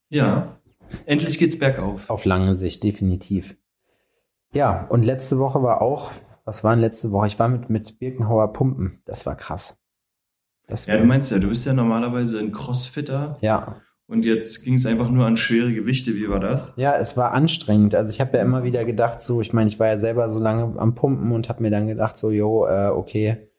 [0.10, 0.60] Ja.
[1.06, 2.10] Endlich geht's bergauf.
[2.10, 3.58] Auf lange Sicht, definitiv.
[4.54, 6.12] Ja, und letzte Woche war auch,
[6.46, 7.28] was war denn letzte Woche?
[7.28, 9.00] Ich war mit, mit Birkenhauer Pumpen.
[9.06, 9.78] Das war krass.
[10.66, 13.76] Das Ja, war, du meinst ja, du bist ja normalerweise ein Crossfitter ja,
[14.10, 16.16] und jetzt ging es einfach nur an schwere Gewichte.
[16.16, 16.74] Wie war das?
[16.76, 17.96] Ja, es war anstrengend.
[17.96, 20.40] Also ich habe ja immer wieder gedacht, so, ich meine, ich war ja selber so
[20.40, 23.50] lange am Pumpen und habe mir dann gedacht, so, jo, äh, okay.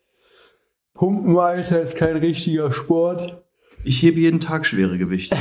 [0.94, 3.42] Pumpen, Alter, ist kein richtiger Sport.
[3.84, 5.36] Ich hebe jeden Tag schwere Gewichte,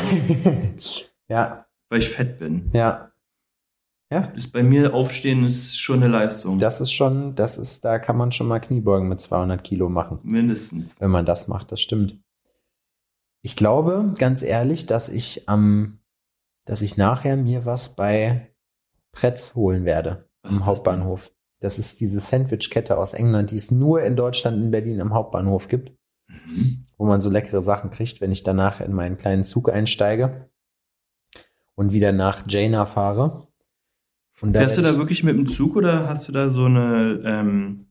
[1.27, 2.69] ja, weil ich fett bin.
[2.73, 3.05] ja.
[4.11, 6.57] Ja, Das bei mir aufstehen ist schon eine Leistung.
[6.57, 10.17] das ist schon, das ist, da kann man schon mal Kniebeugen mit 200 Kilo machen,
[10.23, 10.95] Mindestens.
[10.97, 12.17] wenn man das macht, das stimmt.
[13.41, 15.99] Ich glaube, ganz ehrlich, dass ich am,
[16.65, 18.53] dass ich nachher mir was bei
[19.11, 20.29] Pretz holen werde.
[20.43, 21.31] Was am Hauptbahnhof.
[21.61, 25.67] Das ist diese Sandwich-Kette aus England, die es nur in Deutschland, in Berlin am Hauptbahnhof
[25.67, 25.91] gibt,
[26.27, 26.85] Mhm.
[26.97, 30.49] wo man so leckere Sachen kriegt, wenn ich danach in meinen kleinen Zug einsteige
[31.75, 33.47] und wieder nach Jena fahre.
[34.41, 37.21] Und Fährst du da ich- wirklich mit dem Zug oder hast du da so eine,
[37.25, 37.87] ähm,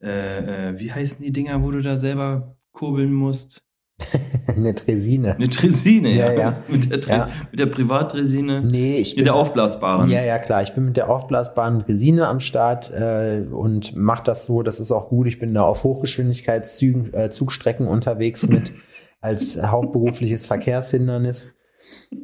[0.00, 3.62] äh, äh, wie heißen die Dinger, wo du da selber kurbeln musst?
[4.46, 5.34] eine Tresine?
[5.36, 6.62] Eine Tresine, Ja, ja.
[6.68, 7.28] mit, der Tre Ja.
[7.50, 8.62] mit der Privattresine.
[8.62, 10.10] Nee, ich Mit der aufblasbaren.
[10.10, 10.62] Ja, ja, klar.
[10.62, 14.62] Ich bin mit der aufblasbaren Resine am Start äh, und mache das so.
[14.62, 15.26] Das ist auch gut.
[15.26, 18.72] Ich bin da auf Hochgeschwindigkeitszügen, äh, Zugstrecken unterwegs mit
[19.20, 21.50] als hauptberufliches Verkehrshindernis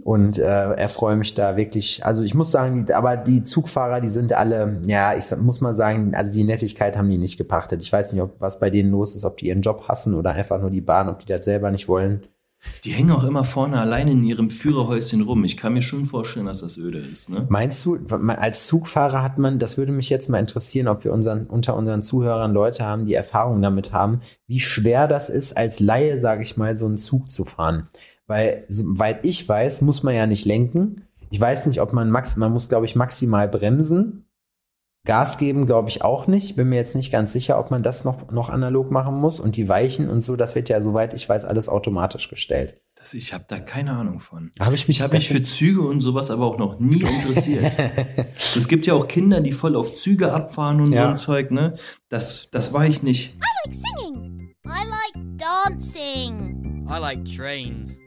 [0.05, 2.05] und äh, erfreue mich da wirklich.
[2.05, 5.75] Also ich muss sagen, die, aber die Zugfahrer, die sind alle, ja, ich muss mal
[5.75, 7.83] sagen, also die Nettigkeit haben die nicht gepachtet.
[7.83, 10.33] Ich weiß nicht, ob was bei denen los ist, ob die ihren Job hassen oder
[10.33, 12.23] einfach nur die Bahn, ob die das selber nicht wollen.
[12.85, 15.45] Die hängen auch immer vorne alleine in ihrem Führerhäuschen rum.
[15.45, 17.31] Ich kann mir schon vorstellen, dass das öde ist.
[17.31, 17.47] Ne?
[17.49, 21.47] Meinst du, als Zugfahrer hat man, das würde mich jetzt mal interessieren, ob wir unseren,
[21.47, 26.19] unter unseren Zuhörern Leute haben, die Erfahrung damit haben, wie schwer das ist, als Laie,
[26.19, 27.89] sage ich mal, so einen Zug zu fahren.
[28.29, 31.03] Weil, soweit ich weiß, muss man ja nicht lenken.
[31.31, 34.25] Ich weiß nicht, ob man max, man muss, glaube ich, maximal bremsen.
[35.07, 36.55] Gas geben, glaube ich, auch nicht.
[36.57, 39.41] Bin mir jetzt nicht ganz sicher, ob man das noch, noch analog machen muss.
[39.41, 42.79] Und die Weichen und so, das wird ja, soweit ich weiß, alles automatisch gestellt.
[42.97, 44.51] Das, ich habe da keine Ahnung von.
[44.57, 47.01] Da habe ich mich, Ich habe mich für Züge und sowas aber auch noch nie
[47.01, 47.73] interessiert.
[48.57, 51.09] es gibt ja auch Kinder, die voll auf Züge abfahren und so Ja.
[51.11, 51.77] ein Zeug, ne?
[52.11, 53.39] Das, das war ich nicht.
[53.65, 54.51] like singing.
[54.67, 56.58] I like dancing.
[56.91, 57.99] I like trains.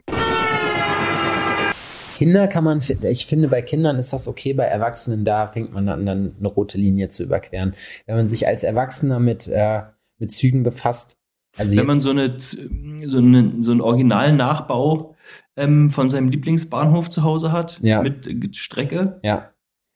[2.16, 5.88] Kinder kann man, ich finde, bei Kindern ist das okay, bei Erwachsenen, da fängt man
[5.88, 7.74] an, dann eine rote Linie zu überqueren.
[8.06, 9.82] Wenn man sich als Erwachsener mit, äh,
[10.18, 11.16] mit Zügen befasst,
[11.56, 15.16] also Wenn man so, eine, so, eine, so einen originalen Nachbau
[15.56, 18.02] ähm, von seinem Lieblingsbahnhof zu Hause hat, Ja.
[18.02, 19.50] mit Strecke, ja.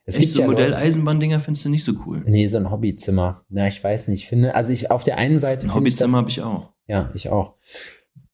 [0.04, 2.22] Es echt so ja Modelleisenbahndinger findest du nicht so cool.
[2.26, 3.44] Nee, so ein Hobbyzimmer.
[3.48, 4.22] Na, ich weiß nicht.
[4.22, 6.42] Ich finde, also ich auf der einen Seite Ein finde ich das, Hobbyzimmer habe ich
[6.42, 6.72] auch.
[6.86, 7.54] Ja, ich auch.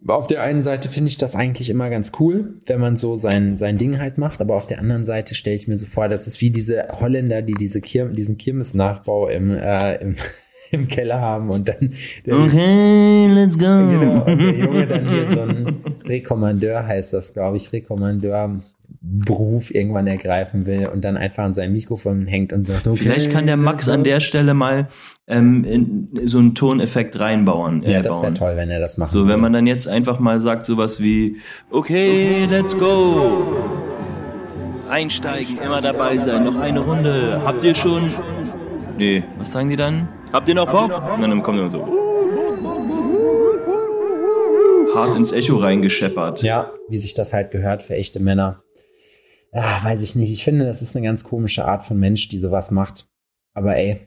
[0.06, 3.56] Auf der einen Seite finde ich das eigentlich immer ganz cool, wenn man so sein,
[3.56, 6.26] sein Ding halt macht, aber auf der anderen Seite stelle ich mir so vor, das
[6.26, 10.16] ist wie diese Holländer, die diese Kir diesen Kirmesnachbau im, äh, im,
[10.72, 11.92] im Keller haben und dann
[12.26, 13.64] der, Okay, let's go.
[13.64, 18.58] genau, und der Junge dann hier so ein Rekommandeur heißt das, glaube ich, Rekommandeur
[19.04, 23.30] Beruf irgendwann ergreifen will und dann einfach an seinem Mikrofon hängt und sagt, okay, Vielleicht
[23.32, 24.86] kann der Max an der Stelle mal
[25.26, 27.82] ähm, in, so einen Toneffekt reinbauen.
[27.82, 29.10] Äh, Ja, das wäre toll, wenn er das macht.
[29.10, 31.38] So, wenn man dann jetzt einfach mal sagt sowas wie,
[31.70, 33.44] okay, let's go.
[34.88, 37.40] Einsteigen, immer dabei sein, noch eine Runde.
[37.44, 38.08] Habt ihr schon?
[38.98, 40.08] Nee, was sagen die dann?
[40.32, 40.92] Habt ihr noch Bock?
[41.16, 41.88] Und dann kommt immer so.
[44.94, 46.42] Hart ins Echo reingescheppert.
[46.42, 48.62] Ja, wie sich das halt gehört für echte Männer.
[49.52, 50.32] Ah, weiß ich nicht.
[50.32, 53.06] Ich finde, das ist eine ganz komische Art von Mensch, die sowas macht.
[53.54, 53.98] Aber ey,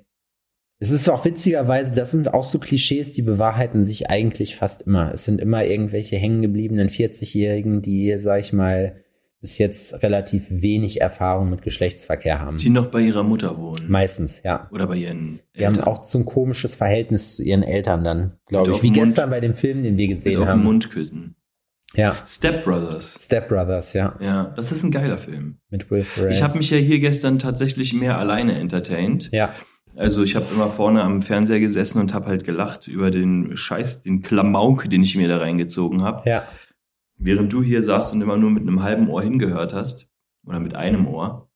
[0.80, 5.12] es ist auch witzigerweise, das sind auch so Klischees, die bewahrheiten sich eigentlich fast immer.
[5.14, 9.02] Es sind immer irgendwelche hängengebliebenen 40-Jährigen, die, sag ich mal,
[9.40, 12.58] bis jetzt relativ wenig Erfahrung mit Geschlechtsverkehr haben.
[12.58, 13.86] Die noch bei ihrer Mutter wohnen.
[13.88, 14.68] Meistens, ja.
[14.72, 15.88] Oder bei ihren Die haben Eltern.
[15.88, 18.82] auch so ein komisches Verhältnis zu ihren Eltern dann, glaube ich.
[18.82, 20.64] Wie Mund- gestern bei dem Film, den wir gesehen auf den haben.
[20.64, 21.36] Mund küssen.
[21.96, 22.16] Ja.
[22.28, 23.20] Step Brothers.
[23.24, 24.16] Step Brothers, ja.
[24.20, 25.58] Ja, das ist ein geiler Film.
[25.70, 26.32] Mit Will Ferrell.
[26.32, 29.30] Ich habe mich ja hier gestern tatsächlich mehr alleine entertained.
[29.32, 29.54] ja.
[29.98, 34.04] Also ich habe immer vorne am Fernseher gesessen und habe halt gelacht über den Scheiß,
[34.04, 36.30] den Klamauk, den ich mir da reingezogen habe.
[36.30, 36.44] Ja.
[37.18, 40.10] während du hier saßt und immer nur mit einem halben Ohr hingehört hast.
[40.46, 41.50] Oder mit einem Ohr.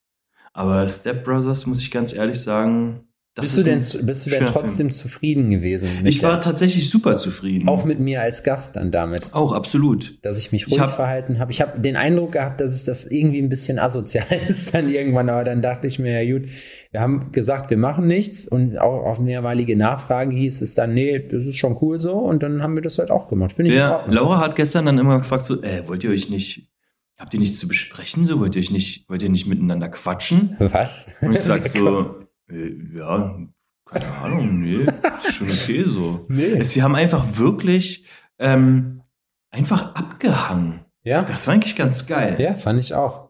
[0.54, 3.09] Aber Step Brothers, muss ich ganz ehrlich sagen,
[3.39, 5.88] das Bist du, denn, bist du denn trotzdem zufrieden gewesen?
[6.06, 7.67] Ich war tatsächlich super zufrieden.
[7.67, 10.17] auch mit mir als Gast dann damit, Auch absolut.
[10.23, 11.52] dass ich mich Ich ruhig hab- verhalten habe.
[11.52, 15.30] Ich habe den Eindruck gehabt, dass es das irgendwie ein bisschen asozial ist dann irgendwann,
[15.30, 16.49] aber dann dachte ich mir, ja gut,
[16.91, 21.19] wir haben gesagt, wir machen nichts und auch auf mehrmalige Nachfragen hieß es dann, nee,
[21.19, 23.54] das ist schon cool so und dann haben wir das halt auch gemacht.
[23.54, 24.06] Finde ich Ja.
[24.08, 26.69] Laura hat gestern dann immer gefragt so, äh, wollt ihr euch nicht,
[27.17, 28.39] habt ihr nichts zu besprechen so?
[28.39, 30.56] Wollt ihr euch nicht, wollt ihr nicht miteinander quatschen?
[30.60, 31.06] Was?
[31.21, 32.04] Und ich sag so, äh,
[32.52, 33.40] ja,
[33.86, 34.86] keine Ahnung, nee,
[35.28, 36.26] ist schon okay so.
[36.30, 36.60] nee.
[36.60, 38.06] Wir haben einfach wirklich
[38.38, 39.02] ähm,
[39.52, 40.86] einfach abgehangen.
[41.04, 42.36] Ja, Das war eigentlich ganz geil.
[42.40, 43.30] ja, fand ich auch.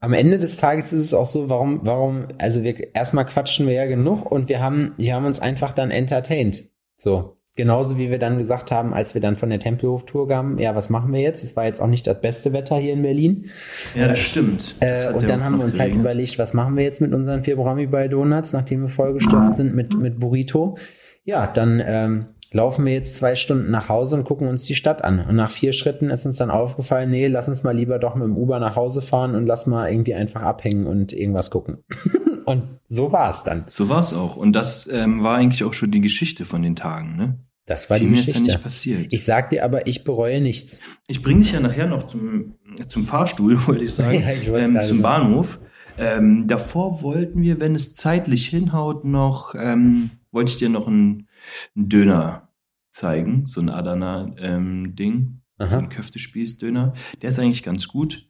[0.00, 3.74] Am Ende des Tages ist es auch so, warum, warum, also wir erstmal quatschen wir
[3.74, 6.70] ja genug und wir haben, wir haben uns einfach dann entertained.
[6.96, 7.37] So.
[7.58, 10.90] Genauso wie wir dann gesagt haben, als wir dann von der Tempelhof-Tour kamen, ja, was
[10.90, 11.42] machen wir jetzt?
[11.42, 13.50] Es war jetzt auch nicht das beste Wetter hier in Berlin.
[13.96, 14.76] Ja, das stimmt.
[14.80, 16.12] Das Äh, und dann haben wir uns halt geregnet.
[16.12, 19.98] überlegt, was machen wir jetzt mit unseren vier Brahmi Donuts, nachdem wir vollgestopft sind mit,
[19.98, 20.78] mit Burrito.
[21.24, 25.02] Ja, dann ähm, laufen wir jetzt zwei Stunden nach Hause und gucken uns die Stadt
[25.02, 25.18] an.
[25.18, 28.22] Und nach vier Schritten ist uns dann aufgefallen, nee, lass uns mal lieber doch mit
[28.28, 31.78] dem Uber nach Hause fahren und lass mal irgendwie einfach abhängen und irgendwas gucken.
[32.44, 33.64] und so war es dann.
[33.66, 34.36] So war es auch.
[34.36, 37.47] Und das ähm, war eigentlich auch schon die Geschichte von den Tagen, ne?
[37.68, 38.52] Das war die mehr ist ja Geschichte.
[38.52, 39.12] nicht passiert.
[39.12, 40.80] Ich sag dir aber, ich bereue nichts.
[41.06, 42.54] Ich bringe dich ja nachher noch zum,
[42.88, 45.02] zum Fahrstuhl, wollte ich sagen, Ja, ich ähm, zum.
[45.02, 45.60] Bahnhof.
[45.98, 51.28] Ähm, davor wollten wir, wenn es zeitlich hinhaut, noch, ähm, wollte ich dir noch einen,
[51.76, 52.48] einen Döner
[52.90, 55.78] zeigen, so ein Adana-Ding, so Aha.
[55.78, 56.94] ein Köftespieß-Döner.
[57.20, 58.26] Der ist eigentlich ganz gut.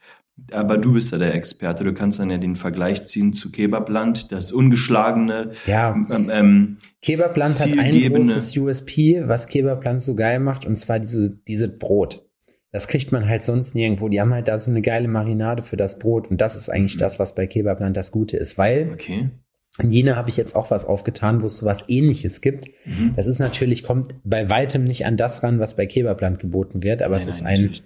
[0.52, 4.32] Aber du bist ja der Experte, du kannst dann ja den Vergleich ziehen zu Kebabland,
[4.32, 10.64] das ungeschlagene, Ja, ähm, ähm, Kebabland hat ein großes USP, was Kebabland so geil macht,
[10.66, 12.24] und zwar diese, diese Brot.
[12.70, 14.08] Das kriegt man halt sonst nirgendwo.
[14.08, 16.30] Die haben halt da so eine geile Marinade für das Brot.
[16.30, 17.00] Und das ist eigentlich Mhm.
[17.00, 18.58] das, was bei Kebabland das Gute ist.
[18.58, 19.30] Weil okay.
[19.78, 22.66] in Jena habe ich jetzt auch was aufgetan, wo es sowas ähnliches gibt.
[22.84, 23.14] Mhm.
[23.16, 27.00] Das ist natürlich, kommt bei weitem nicht an das ran, was bei Kebabland geboten wird,
[27.02, 27.84] aber es Nein, ist nein, ein, nicht.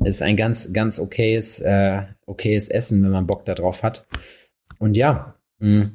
[0.00, 4.06] Es ist ein ganz, ganz okayes, äh, okayes Essen, wenn man Bock darauf hat.
[4.78, 5.90] Und ja, mh,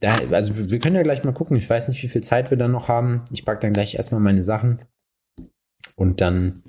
[0.00, 1.56] da, also wir können ja gleich mal gucken.
[1.56, 3.22] Ich weiß nicht, wie viel Zeit wir dann noch haben.
[3.32, 4.80] Ich packe dann gleich erstmal meine Sachen
[5.96, 6.62] und dann,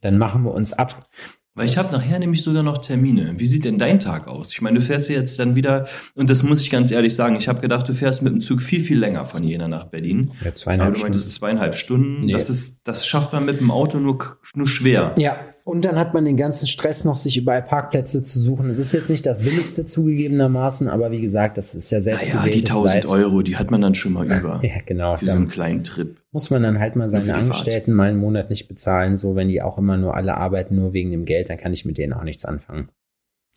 [0.00, 1.08] dann machen wir uns ab.
[1.54, 3.34] Weil ich habe nachher nämlich sogar noch Termine.
[3.38, 4.52] Wie sieht denn dein Tag aus?
[4.52, 7.34] Ich meine, du fährst ja jetzt dann wieder, und das muss ich ganz ehrlich sagen,
[7.36, 10.30] ich habe gedacht, du fährst mit dem Zug viel, viel länger von Jena nach Berlin.
[10.36, 11.38] Ja, Aber zweieinhalb du meintest Stunden.
[11.38, 12.20] zweieinhalb Stunden.
[12.20, 12.32] Nee.
[12.32, 15.12] Das, ist, das schafft man mit dem Auto nur, nur schwer.
[15.18, 18.70] Ja, und dann hat man den ganzen Stress noch, sich überall Parkplätze zu suchen.
[18.70, 22.50] Es ist jetzt nicht das billigste zugegebenermaßen, aber wie gesagt, das ist ja selbst Naja,
[22.50, 24.60] die 1000 Euro, die hat man dann schon mal über.
[24.62, 25.16] Ja, genau.
[25.16, 26.16] Für so einen kleinen Trip.
[26.32, 27.34] muss man dann halt mal seine.
[27.34, 30.92] Angestellten mal einen Monat nicht bezahlen, so wenn die auch immer nur alle arbeiten, nur
[30.92, 32.88] wegen dem Geld, dann kann ich mit denen auch nichts anfangen.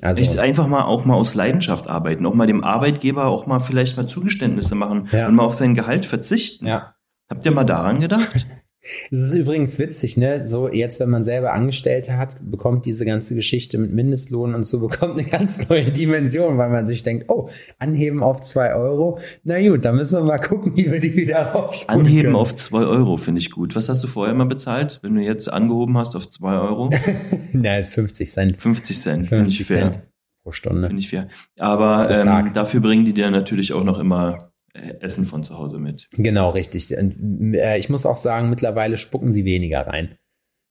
[0.01, 3.59] Also, Ich einfach mal auch mal aus Leidenschaft arbeiten, auch mal dem Arbeitgeber auch mal
[3.59, 5.27] vielleicht mal Zugeständnisse machen Ja.
[5.27, 6.65] und mal auf sein Gehalt verzichten.
[6.67, 6.95] ja.
[7.29, 8.45] Habt ihr mal daran gedacht?
[9.11, 10.47] Es ist übrigens witzig, ne?
[10.47, 14.79] So jetzt, wenn man selber Angestellte hat, bekommt diese ganze Geschichte mit Mindestlohn und so
[14.87, 19.19] bekommt eine ganz neue Dimension, weil man sich denkt, oh, anheben auf zwei Euro.
[19.43, 22.35] Na gut, dann müssen wir mal gucken, wie wir die wieder rausholen Anheben können.
[22.35, 23.75] auf 2 Euro finde ich gut.
[23.75, 26.89] Was hast du vorher mal bezahlt, wenn du jetzt angehoben hast auf 2 Euro?
[27.53, 28.57] Na, 50 Cent.
[28.57, 29.91] 50 Cent, finde ich 50 fair.
[29.91, 30.03] Cent
[30.43, 30.87] pro Stunde.
[30.87, 31.27] Finde ich fair.
[31.57, 34.37] Aber ähm, dafür bringen die dir natürlich auch noch immer
[34.73, 36.07] Essen von zu Hause mit.
[36.13, 36.95] Genau, richtig.
[36.97, 40.17] Und, äh, ich muss auch sagen, mittlerweile spucken sie weniger rein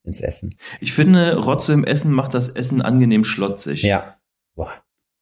[0.05, 0.51] ins Essen.
[0.81, 3.83] Ich finde, Rotze im Essen macht das Essen angenehm schlotzig.
[3.83, 4.19] Ja.
[4.57, 4.73] Boah.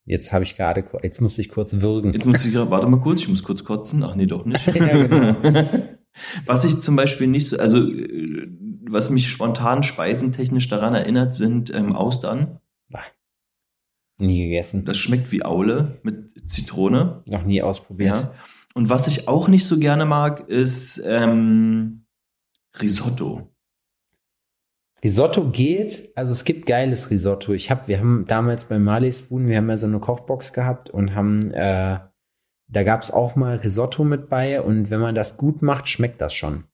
[0.07, 2.15] Jetzt habe ich gerade, jetzt musste ich kurz würgen.
[2.15, 4.03] Jetzt muss ich, gerade- warte mal kurz, ich muss kurz kotzen.
[4.03, 4.67] Ach nee, doch nicht.
[4.75, 5.37] Ja, genau.
[6.47, 8.49] Was ich zum Beispiel nicht so, also äh,
[8.89, 12.59] was mich spontan speisentechnisch daran erinnert, sind ähm, Austern.
[14.19, 14.85] Nie gegessen.
[14.85, 17.23] Das schmeckt wie Aule mit Zitrone.
[17.31, 18.17] Noch nie ausprobiert.
[18.17, 18.35] Ja.
[18.75, 22.07] Und was ich auch nicht so gerne mag, ist ähm,
[22.81, 23.49] Risotto.
[25.03, 27.53] Risotto geht, also es gibt geiles Risotto.
[27.53, 30.91] Ich habe, wir haben damals bei Marley Spoon, wir haben ja so eine Kochbox gehabt
[30.91, 32.01] und haben, äh,
[32.69, 36.21] da gab es auch mal Risotto mit bei und wenn man das gut macht, schmeckt
[36.21, 36.65] das schon.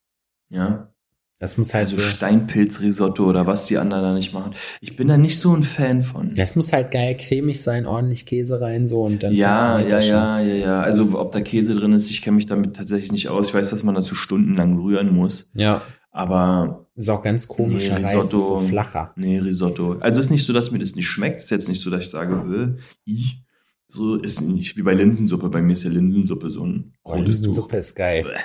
[0.49, 0.93] Ja.
[1.39, 4.53] Das muss halt Also so, Steinpilzrisotto oder was die anderen da nicht machen.
[4.81, 6.33] Ich bin da nicht so ein Fan von.
[6.35, 10.41] das muss halt geil cremig sein, ordentlich Käse rein so und dann Ja, funktioniert ja,
[10.41, 10.81] ja, ja, ja.
[10.81, 13.49] Also ob da Käse drin ist, ich kenne mich damit tatsächlich nicht aus.
[13.49, 15.51] Ich weiß, dass man dazu stundenlang rühren muss.
[15.55, 18.39] Ja, Aber ist auch ganz komisch, Nee, Risotto.
[18.39, 19.13] so flacher.
[19.17, 19.97] nee, Risotto.
[20.01, 21.43] Also ist nicht so, dass mir das nicht schmeckt.
[21.43, 23.43] Ist jetzt nicht so, dass ich sage, "Hö, ich.
[23.89, 25.51] So ist nicht wie bei Linsensuppe.
[25.51, 27.43] Bei mir ist ja Linsensuppe so ein Oh, rotes Tuch.
[27.45, 28.23] Linsensuppe ist geil.
[28.25, 28.41] Bäh.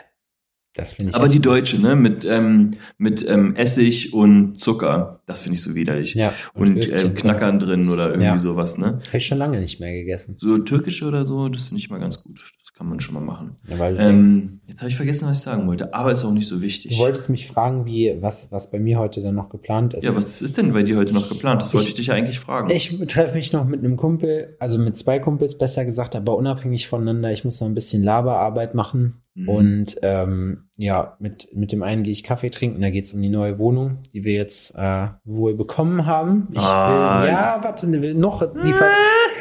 [0.74, 1.16] Das finde ich.
[1.16, 1.96] Aber die deutsche, ne?
[1.96, 5.21] Mit, ähm, mit ähm, Essig und Zucker.
[5.28, 6.14] Das finde ich so widerlich.
[6.16, 7.12] Ja, Und, Würstchen.
[7.12, 8.38] äh, Knackern drin oder irgendwie Ja.
[8.38, 9.00] sowas, ne?
[9.08, 10.36] Habe ich schon lange nicht mehr gegessen.
[10.40, 12.42] So türkische oder so, das finde ich mal ganz gut.
[12.62, 13.56] Das kann man schon mal machen.
[13.68, 16.62] Ja, Ähm, jetzt habe ich vergessen, was ich sagen wollte, aber ist auch nicht so
[16.64, 16.94] wichtig.
[16.94, 20.04] du wolltest mich fragen, wie, was, was bei mir heute dann noch geplant ist.
[20.04, 21.62] ja, was ist denn bei dir heute noch geplant?
[21.62, 22.72] Das wollte ich dich ja eigentlich fragen.
[22.72, 26.88] Ich treffe mich noch mit einem Kumpel, also mit zwei Kumpels besser gesagt, aber unabhängig
[26.88, 27.32] voneinander.
[27.32, 29.22] Ich muss noch ein bisschen Laberarbeit machen.
[29.36, 29.50] Mhm.
[29.50, 32.82] Und ähm, ja, mit, mit dem einen gehe ich Kaffee trinken.
[32.82, 36.48] Da geht es um die neue Wohnung, die wir jetzt äh, wohl bekommen haben.
[36.52, 37.22] Ich Ah.
[37.22, 38.96] will, ja, warte, will noch die Vert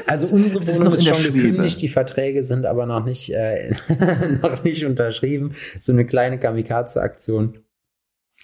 [0.07, 1.39] Also unsere ist Wohnung ist schon Schwebe.
[1.39, 3.75] gekündigt, die Verträge sind aber noch nicht, äh,
[4.43, 5.53] noch nicht unterschrieben.
[5.81, 7.59] So eine kleine Kamikaze-Aktion.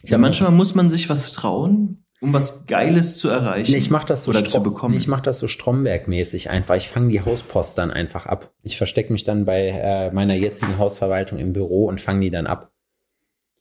[0.03, 3.73] Ja, manchmal muss man sich was trauen, um was Geiles zu erreichen.
[3.73, 4.93] Nee, ich mach das so Oder zu bekommen.
[4.93, 6.77] Nee, ich mache das so Stromberg-mäßig einfach.
[6.77, 8.53] Ich fange die Hauspost dann einfach ab.
[8.63, 12.47] Ich verstecke mich dann bei äh, meiner jetzigen Hausverwaltung im Büro und fange die dann
[12.47, 12.71] ab.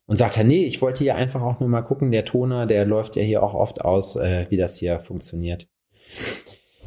[0.08, 2.86] Und sagt er, nee, ich wollte hier einfach auch nur mal gucken, der Toner, der
[2.86, 5.68] läuft ja hier auch oft aus, äh, wie das hier funktioniert.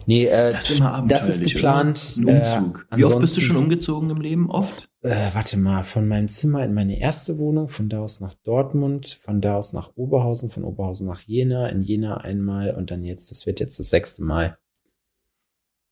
[0.07, 2.15] Nee, äh, das ist das ist geplant.
[2.17, 2.87] Ein Umzug.
[2.91, 4.51] Äh, Wie oft bist du schon umgezogen im Leben?
[4.51, 4.89] Oft?
[5.03, 9.19] äh, warte mal, von meinem Zimmer in meine erste Wohnung, von da aus nach Dortmund,
[9.21, 13.31] von da aus nach Oberhausen, von Oberhausen nach Jena, in Jena einmal und dann jetzt,
[13.31, 14.59] das wird jetzt das sechste Mal.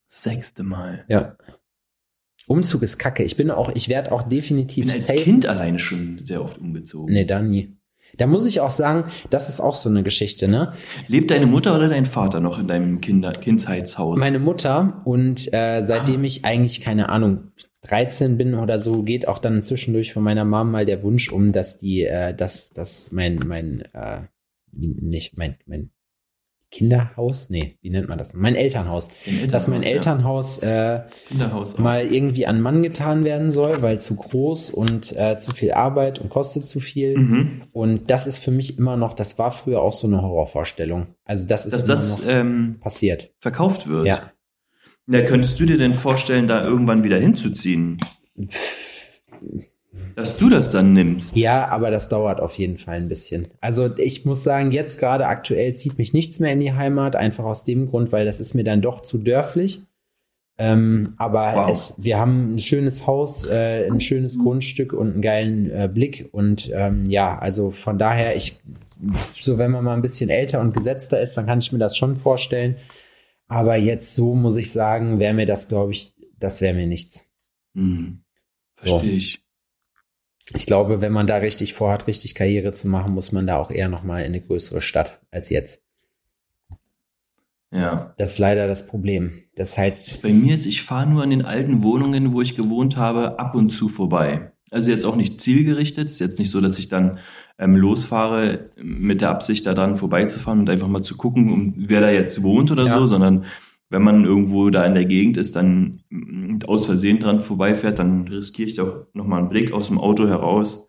[0.09, 1.05] Sechste Mal.
[1.09, 1.37] Ja.
[2.49, 3.23] Umzug ist kacke.
[3.25, 5.21] Ich bin auch, ich werde auch Ich definitiv bin als safe.
[5.21, 7.13] Kind alleine schon sehr oft umgezogen.
[7.13, 7.77] Nee, da nie.
[8.19, 10.73] Da muss ich auch sagen, das ist auch so eine Geschichte, ne?
[11.09, 14.19] Lebt deine Mutter oder dein Vater noch in deinem Kinder Kindheitshaus?
[14.21, 16.25] Meine Mutter und äh, seitdem Ah.
[16.25, 17.51] ich eigentlich, keine Ahnung,
[17.83, 21.53] 13 bin oder so, geht auch dann zwischendurch von meiner Mom mal der Wunsch um,
[21.53, 24.23] dass die, äh, dass, dass mein, mein, äh,
[24.73, 25.91] nicht, mein, mein
[26.71, 27.49] Kinderhaus?
[27.49, 28.35] Nee, wie nennt man das?
[28.35, 29.09] Mein Elternhaus.
[29.25, 29.91] Dein Dass mein ja.
[29.91, 31.79] Elternhaus äh, Kinderhaus auch.
[31.79, 36.19] mal irgendwie an Mann getan werden soll, weil zu groß und äh, zu viel Arbeit
[36.19, 37.17] und kostet zu viel.
[37.17, 37.63] Mhm.
[37.73, 41.07] Und das ist für mich immer noch, das war früher auch so eine Horrorvorstellung.
[41.25, 43.33] Also das ist Dass immer das noch ähm, passiert.
[43.39, 44.07] verkauft wird.
[44.07, 44.33] Ja.
[45.07, 48.01] Na, könntest du dir denn vorstellen, da irgendwann wieder hinzuziehen?
[50.17, 51.37] Dass du das dann nimmst?
[51.37, 53.49] Ja, aber das dauert auf jeden Fall ein bisschen.
[53.61, 57.45] Also ich muss sagen, jetzt gerade aktuell zieht mich nichts mehr in die Heimat, einfach
[57.45, 59.83] aus dem Grund, weil das ist mir dann doch zu dörflich.
[60.57, 61.71] Ähm, aber Wow.
[61.71, 66.31] es, wir haben ein schönes Haus, äh, ein schönes Grundstück und einen geilen äh, Blick.
[66.33, 68.63] Und ähm, ja, also von daher, ich,
[69.35, 71.95] so wenn man mal ein bisschen älter und gesetzter ist, dann kann ich mir das
[71.95, 72.77] schon vorstellen.
[73.49, 77.29] Aber jetzt so muss ich sagen, wäre mir das, glaube ich, das wäre mir nichts.
[77.75, 78.23] Hm.
[78.77, 78.89] So.
[78.89, 79.46] Verstehe ich.
[80.55, 83.71] Ich glaube, wenn man da richtig vorhat, richtig Karriere zu machen, muss man da auch
[83.71, 85.83] eher noch mal in eine größere Stadt als jetzt.
[87.73, 88.15] Ja.
[88.17, 89.33] Das ist leider das Problem.
[89.57, 92.55] Das Das heißt, bei mir ist, ich fahre nur an den alten Wohnungen, wo ich
[92.55, 94.53] gewohnt habe, ab und zu vorbei.
[94.71, 96.07] Also jetzt auch nicht zielgerichtet.
[96.07, 97.19] Ist jetzt nicht so, dass ich dann
[97.59, 102.01] ähm, losfahre mit der Absicht, da dran vorbeizufahren und einfach mal zu gucken, um, wer
[102.01, 102.99] da jetzt wohnt oder Ja.
[102.99, 103.45] so, sondern
[103.91, 108.27] wenn man irgendwo da in der Gegend ist, dann mm, aus Versehen dran vorbeifährt, dann
[108.29, 110.89] riskiere ich da auch nochmal einen Blick aus dem Auto heraus.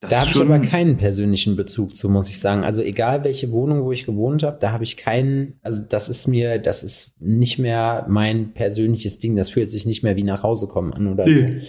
[0.00, 2.64] Das da habe ich schon- aber keinen persönlichen Bezug zu, muss ich sagen.
[2.64, 6.26] Also egal welche Wohnung, wo ich gewohnt habe, da habe ich keinen, also das ist
[6.28, 9.36] mir, das ist nicht mehr mein persönliches Ding.
[9.36, 11.60] Das fühlt sich nicht mehr wie nach Hause kommen an oder Nee.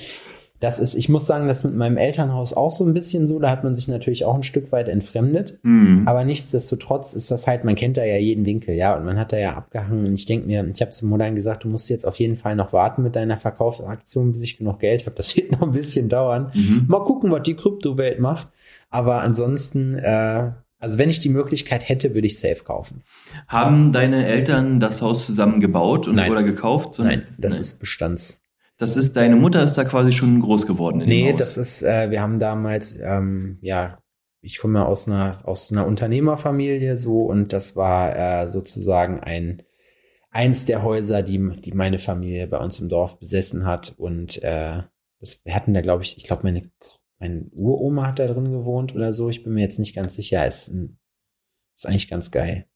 [0.59, 3.37] Das ist, ich muss sagen, das mit meinem Elternhaus auch so ein bisschen so.
[3.37, 5.59] Da hat man sich natürlich auch ein Stück weit entfremdet.
[5.63, 6.07] Hm.
[6.07, 9.33] Aber nichtsdestotrotz ist das halt, man kennt da ja jeden Winkel, ja, und man hat
[9.33, 10.05] da ja abgehangen.
[10.05, 12.55] Und ich denke mir, ich habe zu Modern gesagt, du musst jetzt auf jeden Fall
[12.55, 15.15] noch warten mit deiner Verkaufsaktion, bis ich genug Geld habe.
[15.15, 16.51] Das wird noch ein bisschen dauern.
[16.55, 16.85] Mhm.
[16.87, 18.49] Mal gucken, was die Kryptowelt macht.
[18.89, 23.03] Aber ansonsten, äh, also wenn ich die Möglichkeit hätte, würde ich safe kaufen.
[23.47, 26.31] Haben deine Eltern das Haus zusammen gebaut und, Nein.
[26.31, 26.99] oder gekauft?
[26.99, 27.61] Nein, das Nein.
[27.61, 28.46] ist Bestands.
[28.77, 31.39] Das ist, deine Mutter ist da quasi schon groß geworden in Nee, dem Haus.
[31.39, 33.99] das ist, äh, wir haben damals, ähm, ja,
[34.41, 39.63] ich komme aus einer, aus einer Unternehmerfamilie so und das war äh, sozusagen ein
[40.29, 43.95] eins der Häuser, die, die meine Familie bei uns im Dorf besessen hat.
[43.97, 44.83] Und äh,
[45.19, 46.69] das, wir hatten da, glaube ich, ich glaube, meine,
[47.19, 49.29] meine Uroma hat da drin gewohnt oder so.
[49.29, 50.45] Ich bin mir jetzt nicht ganz sicher.
[50.45, 50.67] Ist,
[51.75, 52.67] ist eigentlich ganz geil.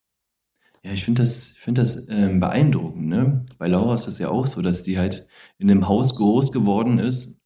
[0.83, 3.07] Ja, ich finde das, find das ähm, beeindruckend.
[3.07, 3.45] Ne?
[3.59, 5.27] Bei Laura ist das ja auch so, dass die halt
[5.59, 7.39] in einem Haus groß geworden ist,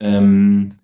[0.00, 0.74] ähm,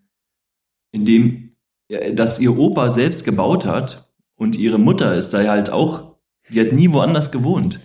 [0.92, 1.52] in dem
[1.88, 6.16] äh, das ihr Opa selbst gebaut hat und ihre Mutter ist da halt auch,
[6.48, 7.80] die hat nie woanders gewohnt.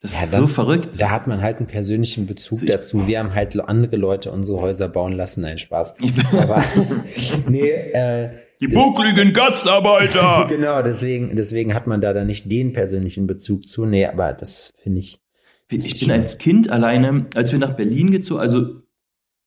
[0.00, 1.00] Das Ja, ist dann- so verrückt.
[1.00, 3.06] Da hat man halt einen persönlichen Bezug ich- dazu.
[3.06, 5.42] Wir haben halt andere Leute unsere Häuser bauen lassen.
[5.42, 5.94] Nein, Spaß.
[6.32, 6.64] Aber
[7.48, 8.30] nee, äh,
[8.62, 10.46] die buckligen Gastarbeiter!
[10.48, 13.84] genau, deswegen, deswegen hat man da dann nicht den persönlichen Bezug zu.
[13.84, 15.20] Nee, aber das finde ich.
[15.68, 18.82] Ich bin als Kind alleine, als wir nach Berlin gezogen, also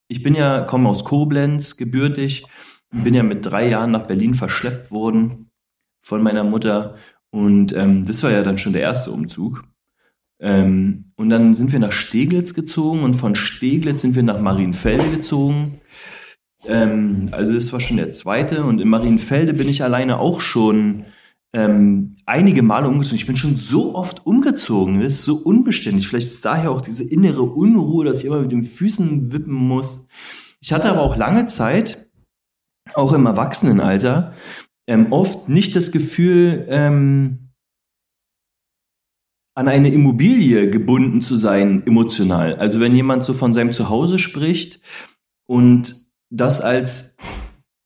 [0.09, 2.45] ich bin ja, komme aus Koblenz, gebürtig.
[2.91, 5.49] bin ja mit drei Jahren nach Berlin verschleppt worden
[6.01, 6.95] von meiner Mutter.
[7.30, 9.63] Und ähm, das war ja dann schon der erste Umzug.
[10.39, 15.09] Ähm, und dann sind wir nach Steglitz gezogen und von Steglitz sind wir nach Marienfelde
[15.09, 15.80] gezogen.
[16.68, 18.63] Ähm, also das war schon der zweite.
[18.63, 21.05] Und in Marienfelde bin ich alleine auch schon
[21.53, 23.18] ähm, einige Male umgezogen.
[23.18, 25.01] Ich bin schon so oft umgezogen.
[25.01, 26.07] Das ist so unbeständig.
[26.07, 30.09] Vielleicht ist daher auch diese innere Unruhe, dass ich immer mit den Füßen wippen muss.
[30.59, 32.09] Ich hatte aber auch lange Zeit,
[32.93, 34.34] auch im Erwachsenenalter,
[34.88, 37.45] ähm, oft nicht das Gefühl, ähm,
[39.57, 42.55] an eine Immobilie gebunden zu sein, emotional.
[42.55, 44.82] Also wenn jemand so von seinem Zuhause spricht
[45.47, 46.05] und
[46.36, 47.15] das als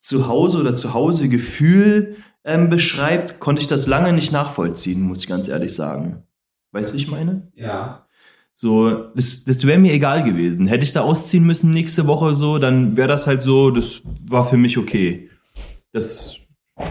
[0.01, 5.73] Zuhause oder Zuhausegefühl ähm, beschreibt, konnte ich das lange nicht nachvollziehen, muss ich ganz ehrlich
[5.73, 6.23] sagen.
[6.71, 7.51] Weißt du, wie ich meine?
[7.55, 8.05] Ja.
[8.53, 10.67] So, das, das wäre mir egal gewesen.
[10.67, 14.45] Hätte ich da ausziehen müssen nächste Woche so, dann wäre das halt so, das war
[14.47, 15.29] für mich okay.
[15.93, 16.35] Das,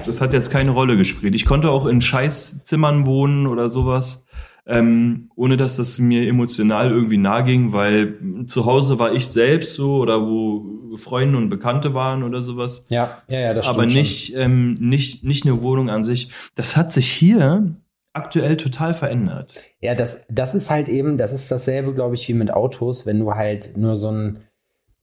[0.06, 1.34] das hat jetzt keine Rolle gespielt.
[1.34, 4.26] Ich konnte auch in Scheißzimmern wohnen oder sowas,
[4.68, 9.74] ähm, ohne dass das mir emotional irgendwie nahe ging, weil zu Hause war ich selbst
[9.74, 12.84] so oder wo Freunde und Bekannte waren oder sowas.
[12.90, 13.78] Ja, ja, ja, das stimmt.
[13.78, 16.30] Aber nicht, ähm, nicht, nicht eine Wohnung an sich.
[16.54, 17.76] Das hat sich hier
[18.12, 19.58] aktuell total verändert.
[19.80, 23.18] Ja, das, das ist halt eben, das ist dasselbe, glaube ich, wie mit Autos, wenn
[23.20, 24.40] du halt nur so ein,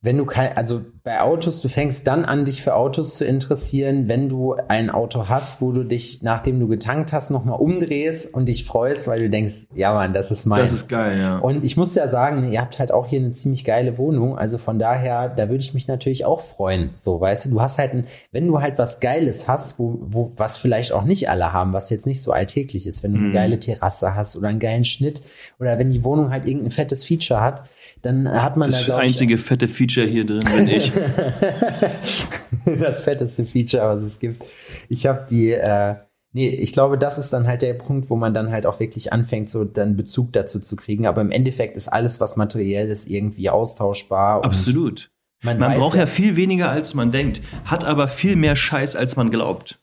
[0.01, 4.07] wenn du kein, also bei Autos, du fängst dann an, dich für Autos zu interessieren,
[4.07, 8.47] wenn du ein Auto hast, wo du dich, nachdem du getankt hast, nochmal umdrehst und
[8.49, 10.59] dich freust, weil du denkst, ja Mann, das ist mein.
[10.59, 11.37] Das ist geil, ja.
[11.37, 14.35] Und ich muss ja sagen, ihr habt halt auch hier eine ziemlich geile Wohnung.
[14.35, 16.89] Also von daher, da würde ich mich natürlich auch freuen.
[16.93, 20.31] So, weißt du, du hast halt, ein, wenn du halt was Geiles hast, wo, wo,
[20.37, 23.27] was vielleicht auch nicht alle haben, was jetzt nicht so alltäglich ist, wenn du eine
[23.27, 23.33] Mhm.
[23.33, 25.21] geile Terrasse hast oder einen geilen Schnitt
[25.59, 27.63] oder wenn die Wohnung halt irgendein fettes Feature hat,
[28.01, 30.94] dann hat man da, Das glaube ich, einzige fette Feature hier drin bin ich.
[32.79, 34.43] das fetteste Feature, was es gibt.
[34.89, 35.95] Ich habe die, äh,
[36.33, 39.13] nee, ich glaube, das ist dann halt der Punkt, wo man dann halt auch wirklich
[39.13, 41.05] anfängt, so dann Bezug dazu zu kriegen.
[41.05, 44.43] Aber im Endeffekt ist alles, was materiell ist, irgendwie austauschbar.
[44.43, 45.11] Absolut.
[45.43, 49.15] Man, Man braucht ja viel weniger, als man denkt, hat aber viel mehr Scheiß, als
[49.15, 49.79] man glaubt.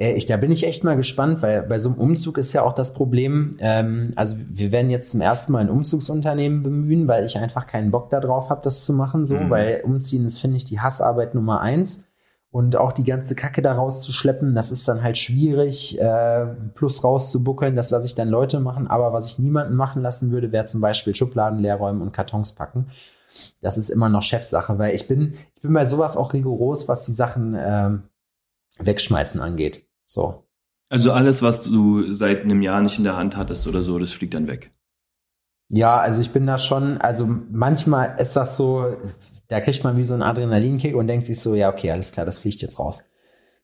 [0.00, 2.62] Äh, Ich, da bin ich echt mal gespannt, weil bei so einem Umzug ist ja
[2.62, 7.24] auch das Problem, ähm, also wir werden jetzt zum ersten Mal ein Umzugsunternehmen bemühen, weil
[7.24, 9.50] ich einfach keinen Bock darauf habe, das zu machen, so, Mhm.
[9.50, 12.02] weil umziehen ist, finde ich, die Hassarbeit Nummer eins.
[12.52, 17.76] Und auch die ganze Kacke da rauszuschleppen, das ist dann halt schwierig, äh, plus rauszubuckeln,
[17.76, 18.88] das lasse ich dann Leute machen.
[18.88, 22.86] Aber was ich niemanden machen lassen würde, wäre zum Beispiel Schubladen leerräumen und Kartons packen.
[23.60, 27.04] Das ist immer noch Chefsache, weil ich bin, ich bin bei sowas auch rigoros, was
[27.06, 28.02] die Sachen ähm,
[28.80, 29.84] wegschmeißen angeht.
[30.10, 30.44] So.
[30.88, 34.12] Also alles, was du seit einem Jahr nicht in der Hand hattest oder so, das
[34.12, 34.72] fliegt dann weg.
[35.68, 38.96] Ja, also ich bin da schon, also manchmal ist das so,
[39.46, 42.26] da kriegt man wie so einen Adrenalinkick und denkt sich so, ja, okay, alles klar,
[42.26, 43.04] das fliegt jetzt raus.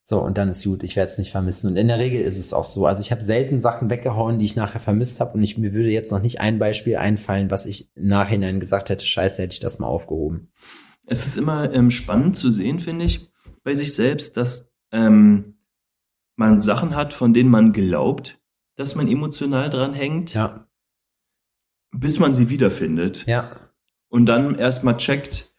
[0.04, 1.68] So, und dann ist gut, ich werde es nicht vermissen.
[1.68, 2.86] Und in der Regel ist es auch so.
[2.86, 5.32] Also ich habe selten Sachen weggehauen, die ich nachher vermisst habe.
[5.32, 8.88] Und ich, mir würde jetzt noch nicht ein Beispiel einfallen, was ich im Nachhinein gesagt
[8.88, 10.52] hätte, scheiße, hätte ich das mal aufgehoben.
[11.06, 13.32] Es ist immer ähm, spannend zu sehen, finde ich,
[13.64, 15.55] bei sich selbst, dass ähm,
[16.36, 18.38] man Sachen hat, von denen man glaubt,
[18.76, 20.66] dass man emotional dran hängt, Ja,
[21.92, 23.26] bis man sie wiederfindet.
[23.26, 23.50] ja,
[24.08, 25.52] Und dann erstmal checkt,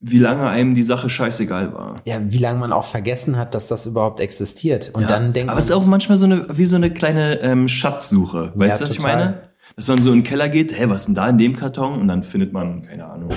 [0.00, 1.96] wie lange einem die Sache scheißegal war.
[2.04, 4.92] ja, wie lange man auch vergessen hat, dass das überhaupt existiert.
[4.94, 7.40] Und Ja, dann denkt Aber es ist auch manchmal so eine, wie so eine kleine
[7.40, 8.52] ähm, Schatzsuche.
[8.54, 9.16] Weißt du, was ich total.
[9.16, 9.48] meine?
[9.76, 12.00] Dass man so in den Keller geht, hä, was ist denn da in dem Karton?
[12.00, 13.30] Und dann findet man, keine Ahnung,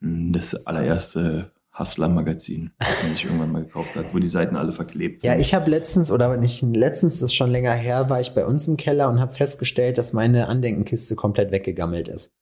[0.00, 5.20] das allererste Hustler-Magazin, das man sich irgendwann mal gekauft hat, wo die Seiten alle verklebt
[5.20, 5.30] sind.
[5.30, 8.44] Ja, ich habe letztens, oder nicht letztens, das ist schon länger her, war ich bei
[8.44, 12.32] uns im Keller und habe festgestellt, dass meine Andenkenkiste komplett weggegammelt ist.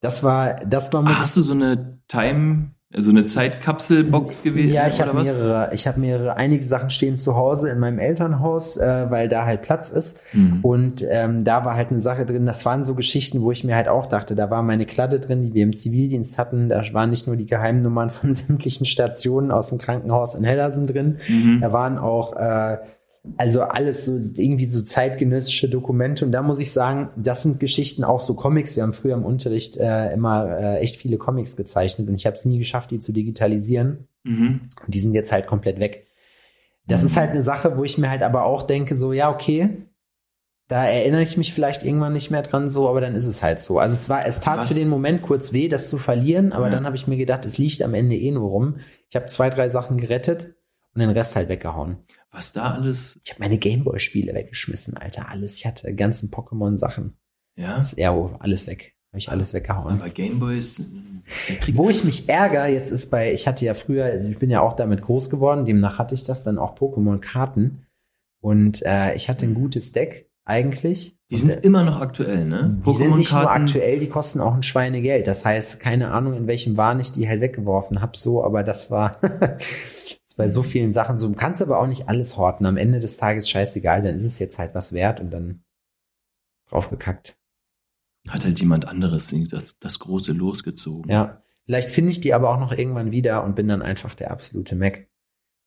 [0.00, 4.74] Das war, das war Ach, hast du so eine Time, so eine Zeitkapselbox gewesen?
[4.74, 5.70] Ja, ich habe mehrere.
[5.72, 6.36] Ich habe mehrere.
[6.36, 10.20] Einige Sachen stehen zu Hause in meinem Elternhaus, äh, weil da halt Platz ist.
[10.32, 10.60] Hm.
[10.62, 12.44] Und ähm, da war halt eine Sache drin.
[12.44, 15.42] Das waren so Geschichten, wo ich mir halt auch dachte, da war meine Kladde drin,
[15.42, 16.68] die wir im Zivildienst hatten.
[16.68, 21.18] Da waren nicht nur die Geheimnummern von sämtlichen Stationen aus dem Krankenhaus in Hellersen drin.
[21.28, 21.60] Mhm.
[21.62, 22.78] Da waren auch äh,
[23.36, 26.24] also alles so irgendwie so zeitgenössische Dokumente.
[26.24, 28.74] Und da muss ich sagen, das sind Geschichten auch so Comics.
[28.76, 32.36] Wir haben früher im Unterricht äh, immer äh, echt viele Comics gezeichnet und ich habe
[32.36, 34.08] es nie geschafft, die zu digitalisieren.
[34.24, 34.68] Mhm.
[34.84, 36.06] Und die sind jetzt halt komplett weg.
[36.88, 39.86] Das ist halt eine Sache, wo ich mir halt aber auch denke, so, ja, okay,
[40.66, 43.60] da erinnere ich mich vielleicht irgendwann nicht mehr dran, so, aber dann ist es halt
[43.60, 43.78] so.
[43.78, 44.68] Also es war, es tat Was?
[44.68, 46.72] für den Moment kurz weh, das zu verlieren, aber Ja.
[46.72, 48.76] dann habe ich mir gedacht, es liegt am Ende eh nur rum.
[49.08, 50.54] Ich habe zwei, drei Sachen gerettet
[50.94, 51.98] und den Rest halt weggehauen.
[52.32, 55.56] Was da alles, Ich habe meine Gameboy-Spiele weggeschmissen, Alter, alles.
[55.58, 57.14] Ich hatte ganzen Pokémon-Sachen.
[57.56, 57.76] ja.
[57.76, 58.94] Das- Ja, oh, alles weg.
[59.12, 60.00] Habe ich alles weggehauen.
[60.00, 60.80] Aber Gameboys,
[61.74, 64.62] Wo ich mich ärgere, jetzt ist bei, ich hatte ja früher, also ich bin ja
[64.62, 67.86] auch damit groß geworden, demnach hatte ich das dann auch Pokémon-Karten.
[68.40, 71.18] Und äh, ich hatte ein gutes Deck eigentlich.
[71.30, 72.80] die Und, sind äh, immer noch aktuell, ne?
[72.86, 75.26] die sind nicht nur aktuell, die kosten auch ein Schweinegeld.
[75.26, 78.90] Das heißt, keine Ahnung, in welchem Wahn ich die halt weggeworfen habe, so, aber das
[78.90, 79.12] war
[80.32, 81.28] ist bei so vielen Sachen so.
[81.28, 82.64] Du kannst aber auch nicht alles horten.
[82.64, 85.62] Am Ende des Tages scheißegal, dann ist es jetzt halt was wert und dann
[86.70, 87.36] drauf gekackt.
[88.28, 91.10] Hat halt jemand anderes das, das große losgezogen.
[91.10, 91.42] Ja.
[91.66, 94.74] Vielleicht finde ich die aber auch noch irgendwann wieder und bin dann einfach der absolute
[94.74, 95.06] Mac.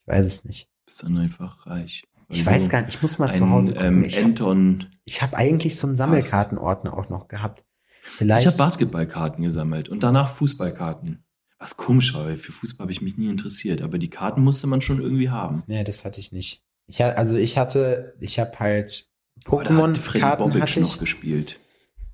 [0.02, 0.72] Ich weiß es nicht.
[0.86, 2.04] Bist dann einfach reich.
[2.30, 4.00] Ich weiß gar nicht, ich muss mal ein, zu Hause gucken.
[4.00, 4.88] Ähm, ich habe Anton.
[5.08, 7.66] hab eigentlich so einen Sammelkartenordner auch noch gehabt.
[8.02, 8.46] Vielleicht.
[8.46, 11.25] Ich habe Basketballkarten gesammelt und danach Fußballkarten.
[11.66, 14.68] Was komisch war, weil für Fußball habe ich mich nie interessiert, aber die Karten musste
[14.68, 15.64] man schon irgendwie haben.
[15.66, 16.62] Nee, das hatte ich nicht.
[16.86, 19.10] Ich hatte, also ich hatte, ich habe halt
[19.44, 21.00] Freddy Pokémon-Karten Bobic hatte noch ich.
[21.00, 21.60] gespielt.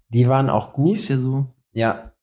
[0.08, 1.10] Die waren auch Ist gut.
[1.10, 1.48] ja so.
[1.74, 2.14] Ja.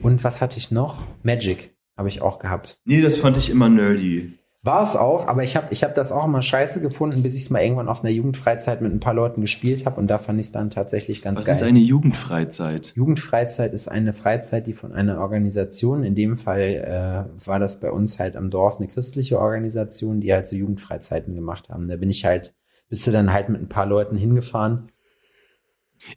[0.00, 1.02] Und was hatte ich noch?
[1.22, 2.78] Magic habe ich auch gehabt.
[2.84, 4.34] Nee, das fand ich immer nerdy.
[4.66, 7.42] War es auch, aber ich habe ich hab das auch immer scheiße gefunden, bis ich
[7.42, 10.40] es mal irgendwann auf einer Jugendfreizeit mit ein paar Leuten gespielt habe und da fand
[10.40, 11.54] ich es dann tatsächlich ganz Was geil.
[11.54, 12.92] ist eine Jugendfreizeit?
[12.96, 17.92] Jugendfreizeit ist eine Freizeit, die von einer Organisation, in dem Fall äh, war das bei
[17.92, 21.88] uns halt am Dorf eine christliche Organisation, die halt so Jugendfreizeiten gemacht haben.
[21.88, 22.52] Da bin ich halt,
[22.88, 24.90] bist du dann halt mit ein paar Leuten hingefahren.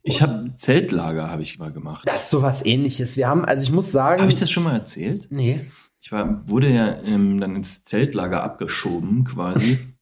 [0.01, 2.07] Ich habe Zeltlager habe ich mal gemacht.
[2.07, 3.15] Das ist sowas ähnliches.
[3.15, 4.21] Wir haben, also ich muss sagen.
[4.21, 5.27] Habe ich das schon mal erzählt?
[5.29, 5.61] Nee.
[6.01, 9.77] Ich war, wurde ja ähm, dann ins Zeltlager abgeschoben quasi.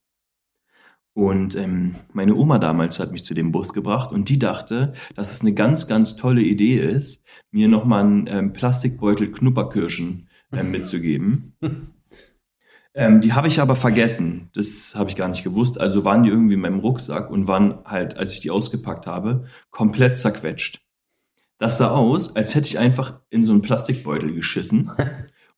[1.17, 5.33] Und ähm, meine Oma damals hat mich zu dem Bus gebracht und die dachte, dass
[5.33, 11.55] es eine ganz, ganz tolle Idee ist, mir nochmal einen ähm, Plastikbeutel Knupperkirschen ähm, mitzugeben.
[12.93, 14.51] ähm, die habe ich aber vergessen.
[14.53, 15.81] Das habe ich gar nicht gewusst.
[15.81, 19.45] Also waren die irgendwie in meinem Rucksack und waren halt, als ich die ausgepackt habe,
[19.71, 20.85] komplett zerquetscht.
[21.57, 24.91] Das sah aus, als hätte ich einfach in so einen Plastikbeutel geschissen.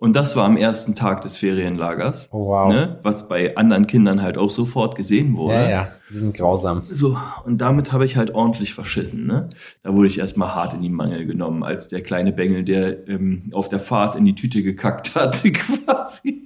[0.01, 2.71] Und das war am ersten Tag des Ferienlagers, Oh, wow.
[2.71, 2.99] ne?
[3.03, 5.55] was bei anderen Kindern halt auch sofort gesehen wurde.
[5.55, 6.81] Ja, ja, die sind grausam.
[6.89, 9.27] So, und damit habe ich halt ordentlich verschissen.
[9.27, 9.49] Ne?
[9.83, 13.49] Da wurde ich erstmal hart in die Mangel genommen, als der kleine Bengel, der ähm,
[13.51, 16.45] auf der Fahrt in die Tüte gekackt hatte, quasi.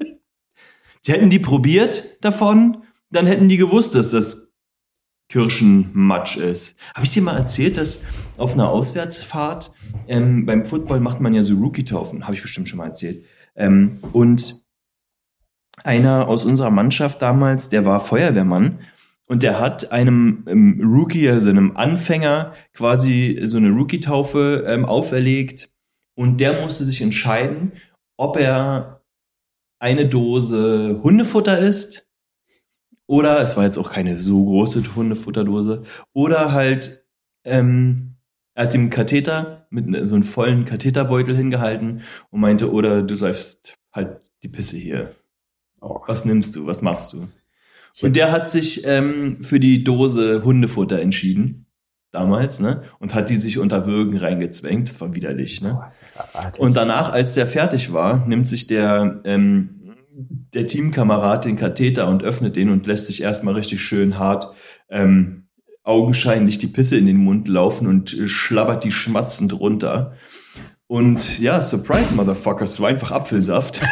[1.06, 2.78] Die hätten die probiert davon,
[3.12, 4.52] dann hätten die gewusst, dass das
[5.30, 6.76] Kirschenmatsch ist.
[6.96, 8.06] Habe ich dir mal erzählt, dass
[8.38, 9.72] auf einer Auswärtsfahrt
[10.08, 13.26] ähm, beim Football macht man ja so Rookie-Taufen, habe ich bestimmt schon mal erzählt.
[13.56, 14.64] Ähm, und
[15.84, 18.80] einer aus unserer Mannschaft damals, der war Feuerwehrmann
[19.26, 25.70] und der hat einem ähm, Rookie, also einem Anfänger, quasi so eine Rookie-Taufe ähm, auferlegt
[26.16, 27.74] und der musste sich entscheiden,
[28.18, 29.02] ob er
[29.80, 32.08] eine Dose Hundefutter isst
[33.08, 35.84] oder, es war jetzt auch keine so große Hundefutterdose,
[36.14, 37.06] oder halt,
[37.44, 38.13] ähm,
[38.56, 43.16] er hat dem Katheter mit ne- so einem vollen Katheterbeutel hingehalten und meinte, oder du
[43.16, 45.12] säufst halt die Pisse hier.
[45.82, 46.00] Oh.
[46.08, 46.66] Was nimmst du?
[46.66, 47.28] Was machst du?
[47.96, 51.68] Ich Und der hat sich ähm, für die Dose Hundefutter entschieden,
[52.12, 52.84] damals, ne?
[53.00, 54.88] Und hat die sich unter Würgen reingezwängt.
[54.88, 55.70] Das war widerlich, ne?
[55.74, 56.62] Boah, ist das abartig.
[56.62, 59.96] Und danach, als der fertig war, nimmt sich der, ähm,
[60.54, 64.54] der Teamkamerad den Katheter und öffnet den und lässt sich erstmal richtig schön hart
[64.90, 65.43] ähm,
[65.84, 70.14] augenscheinlich die Pisse in den Mund laufen und äh, schlabbert die schmatzend runter.
[70.88, 73.82] Und ja, Surprise, Motherfuckers, war einfach Apfelsaft.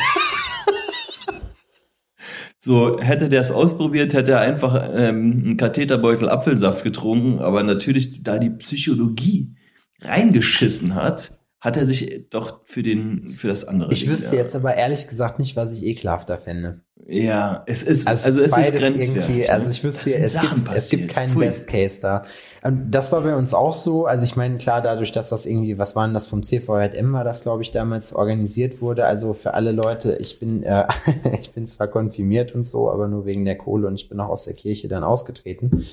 [2.64, 8.22] So, hätte der es ausprobiert, hätte er einfach ähm, einen Katheterbeutel Apfelsaft getrunken, aber natürlich,
[8.22, 9.56] da die Psychologie
[10.02, 13.94] reingeschissen hat, hat er sich doch für den für das andere.
[13.94, 14.42] ich wüsste ja.
[14.42, 16.82] jetzt aber ehrlich gesagt nicht, was ich ekelhafter fände.
[17.08, 19.72] Ja, es ist Also, also, es ist irgendwie, also ne?
[19.72, 21.14] ich wüsste, es Sachen gibt, es gibt passiert.
[21.14, 21.46] keinen Pfui.
[21.46, 22.24] Best Case da.
[22.64, 24.06] Und das war bei uns auch so.
[24.06, 27.24] Also ich meine, klar, dadurch, dass das irgendwie, was war denn das vom CVJM war
[27.24, 29.06] das, glaube ich, damals organisiert wurde.
[29.06, 30.88] Also für alle Leute, ich bin, äh,
[31.40, 34.30] ich bin zwar konfirmiert und so, aber nur wegen der Kohle und ich bin auch
[34.30, 35.86] aus der Kirche dann ausgetreten.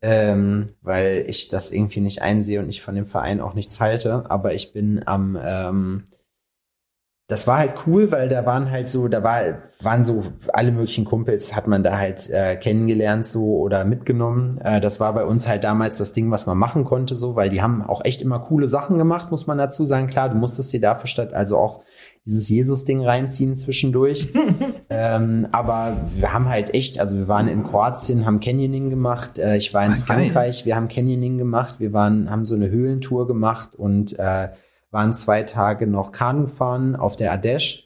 [0.00, 4.30] Ähm, weil ich das irgendwie nicht einsehe und ich von dem Verein auch nichts halte.
[4.30, 6.04] Aber ich bin am, ähm,
[7.28, 9.42] das war halt cool, weil da waren halt so, da war,
[9.82, 10.24] waren so
[10.54, 14.58] alle möglichen Kumpels, hat man da halt äh, kennengelernt so oder mitgenommen.
[14.62, 17.50] Äh, das war bei uns halt damals das Ding, was man machen konnte, so, weil
[17.50, 20.06] die haben auch echt immer coole Sachen gemacht, muss man dazu sagen.
[20.06, 21.82] Klar, du musstest dir dafür statt also auch
[22.28, 24.28] dieses Jesus-Ding reinziehen zwischendurch.
[24.90, 29.38] ähm, aber wir haben halt echt, also wir waren in Kroatien, haben Canyoning gemacht.
[29.38, 30.00] Äh, ich war in geil.
[30.00, 31.80] Frankreich, wir haben Canyoning gemacht.
[31.80, 34.48] Wir waren, haben so eine Höhlentour gemacht und äh,
[34.90, 37.84] waren zwei Tage noch Kanufahren auf der Ardèche.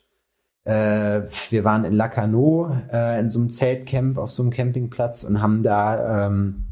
[0.65, 5.41] Äh, wir waren in Lacanau äh, in so einem Zeltcamp auf so einem Campingplatz und
[5.41, 6.65] haben da ähm,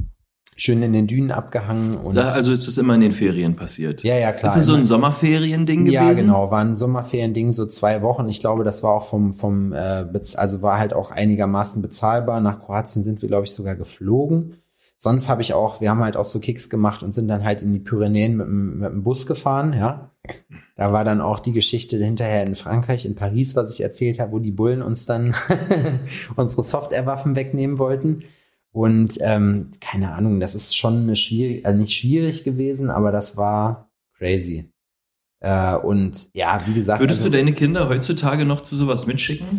[0.57, 1.94] schön in den Dünen abgehangen.
[1.96, 4.03] Und Da, also ist das immer in den Ferien passiert.
[4.03, 4.51] ja, ja, klar.
[4.51, 5.92] Ist das so ein Sommerferien-Ding gewesen?
[5.94, 8.28] Ja, genau, war ein Sommerferien-Ding, so zwei Wochen.
[8.28, 10.05] Ich glaube, das war auch vom, vom äh,
[10.36, 12.40] also war halt auch einigermaßen bezahlbar.
[12.40, 14.55] Nach Kroatien sind wir, glaube ich, sogar geflogen.
[14.98, 17.62] Sonst habe ich auch, wir haben halt auch so Kicks gemacht und sind dann halt
[17.62, 20.11] in die Pyrenäen mit, dem- mit dem Bus gefahren, ja.
[20.76, 24.32] Da war dann auch die Geschichte hinterher in Frankreich, in Paris, was ich erzählt habe,
[24.32, 25.34] wo die Bullen uns dann
[26.36, 28.24] unsere Softwarewaffen wegnehmen wollten.
[28.73, 33.37] Und ähm, keine Ahnung, das ist schon eine schwierig, äh, nicht schwierig gewesen, aber das
[33.37, 34.71] war crazy.
[35.41, 39.59] Äh, und ja, wie gesagt, Würdest also, du deine Kinder heutzutage noch zu sowas mitschicken?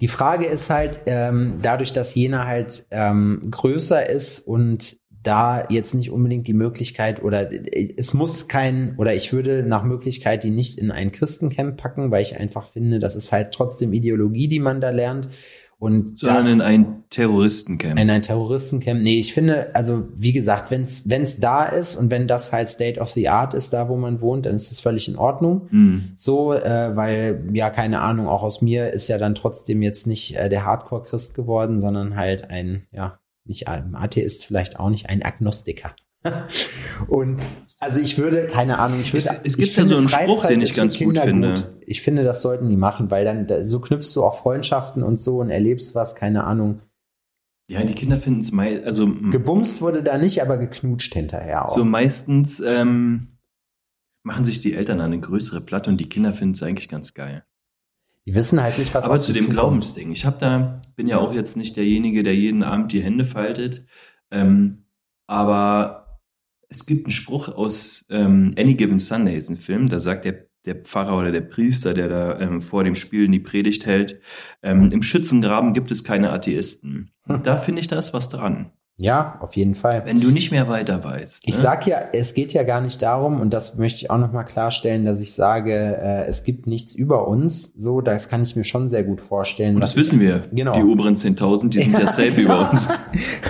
[0.00, 5.92] die Frage ist halt, ähm, dadurch, dass Jena halt ähm, größer ist und da jetzt
[5.94, 10.50] nicht unbedingt die Möglichkeit oder äh, es muss kein, oder ich würde nach Möglichkeit die
[10.50, 14.60] nicht in ein Christencamp packen, weil ich einfach finde, das ist halt trotzdem Ideologie, die
[14.60, 15.28] man da lernt.
[15.80, 17.98] Und Sondern das- in ein Terroristencamp.
[17.98, 19.00] in ein Terroristencamp.
[19.00, 23.00] Nee, ich finde, also wie gesagt, wenn es da ist und wenn das halt State
[23.00, 25.68] of the Art ist, da wo man wohnt, dann ist das völlig in Ordnung.
[25.70, 26.12] Hm.
[26.14, 30.36] So, äh, weil, ja, keine Ahnung, auch aus mir ist ja dann trotzdem jetzt nicht
[30.36, 35.22] äh, der Hardcore-Christ geworden, sondern halt ein, ja, nicht ein Atheist, vielleicht auch nicht, ein
[35.24, 35.92] Agnostiker.
[37.08, 37.40] Und
[37.78, 39.26] also ich würde, keine Ahnung, ich würde.
[39.26, 41.78] Es- es gibt ja so einen finde, Spruch, Freizeit den ich ganz gut finde.
[41.86, 45.16] Ich finde, das sollten die machen, weil dann da, so knüpfst du auch Freundschaften und
[45.16, 46.80] so und erlebst was, keine Ahnung.
[47.68, 51.66] Ja, die Kinder finden es mei also hm, Gebumst wurde da nicht, aber geknutscht hinterher
[51.66, 51.74] auch.
[51.74, 53.28] so meistens ähm,
[54.24, 57.44] machen sich die Eltern eine größere Platte und die Kinder finden es eigentlich ganz geil.
[58.26, 59.54] die wissen halt nicht, was Aber zu dem zukommt.
[59.56, 60.10] Glaubensding.
[60.12, 63.86] Ich habe da, bin ja auch jetzt nicht derjenige, der jeden Abend die Hände faltet.
[64.32, 64.84] Ähm,
[65.28, 65.99] aber
[66.70, 70.46] es gibt einen Spruch aus ähm, Any Given Sunday, ist ein Film, da sagt der,
[70.64, 74.20] der Pfarrer oder der Priester, der da ähm, vor dem Spielen die Predigt hält,
[74.62, 77.10] ähm, im Schützengraben gibt es keine Atheisten.
[77.26, 78.70] Und da finde ich, da ist was dran.
[79.00, 80.02] Ja, auf jeden Fall.
[80.04, 81.44] Wenn du nicht mehr weiter weißt.
[81.46, 81.60] Ich ne?
[81.60, 85.06] sag ja, es geht ja gar nicht darum, und das möchte ich auch nochmal klarstellen,
[85.06, 87.72] dass ich sage, äh, es gibt nichts über uns.
[87.76, 89.76] So, das kann ich mir schon sehr gut vorstellen.
[89.76, 90.44] Und das wissen wir.
[90.52, 90.74] Genau.
[90.74, 92.88] Die oberen 10.000, die sind ja, safe über uns.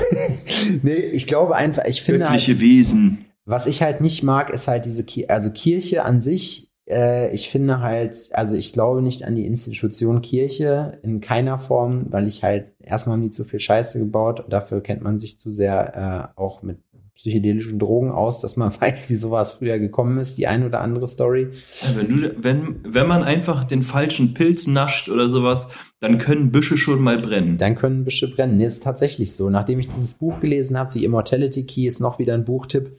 [0.82, 3.24] nee, ich glaube einfach, ich finde halt, Göttliche Wesen.
[3.44, 6.69] was ich halt nicht mag, ist halt diese Ki also Kirche an sich.
[6.90, 12.10] Äh, ich finde halt, also ich glaube nicht an die Institution Kirche in keiner Form,
[12.12, 15.38] weil ich halt erstmal haben die zu viel Scheiße gebaut und dafür kennt man sich
[15.38, 16.78] zu sehr äh, auch mit
[17.14, 21.06] psychedelischen Drogen aus, dass man weiß, wie sowas früher gekommen ist, die ein oder andere
[21.06, 21.50] Story.
[21.94, 25.68] Wenn, du, wenn, wenn man einfach den falschen Pilz nascht oder sowas,
[26.00, 27.58] dann können Büsche schon mal brennen.
[27.58, 28.56] Dann können Büsche brennen.
[28.56, 29.50] Nee, ist tatsächlich so.
[29.50, 32.96] Nachdem ich dieses Buch gelesen habe, die Immortality Key ist noch wieder ein Buchtipp,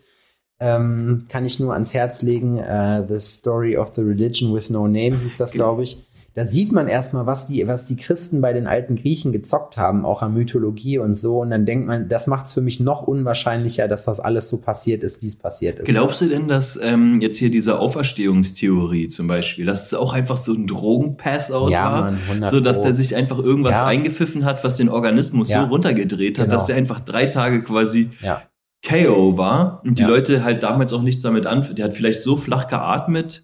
[0.62, 2.58] ähm, kann ich nur ans Herz legen.
[2.60, 5.98] Äh, the Story of the Religion with No Name hieß das, glaube ich.
[6.34, 10.06] Da sieht man erstmal, was die, was die Christen bei den alten Griechen gezockt haben,
[10.06, 11.42] auch an Mythologie und so.
[11.42, 14.56] Und dann denkt man, das macht es für mich noch unwahrscheinlicher, dass das alles so
[14.56, 15.88] passiert ist, wie es passiert ist.
[15.90, 20.38] Glaubst du denn, dass ähm, jetzt hier diese Auferstehungstheorie zum Beispiel, dass es auch einfach
[20.38, 22.02] so ein Drogenpass-out Ja, war?
[22.02, 23.88] Mann, 100 so dass der sich einfach irgendwas Ja.
[23.88, 25.64] eingepfiffen hat, was den Organismus Ja.
[25.64, 26.56] so runtergedreht hat, Genau.
[26.56, 28.42] dass der einfach drei Tage quasi Ja.
[28.86, 30.08] KO war und die Ja.
[30.08, 31.66] Leute halt damals auch nichts damit an.
[31.76, 33.44] Der hat vielleicht so flach geatmet.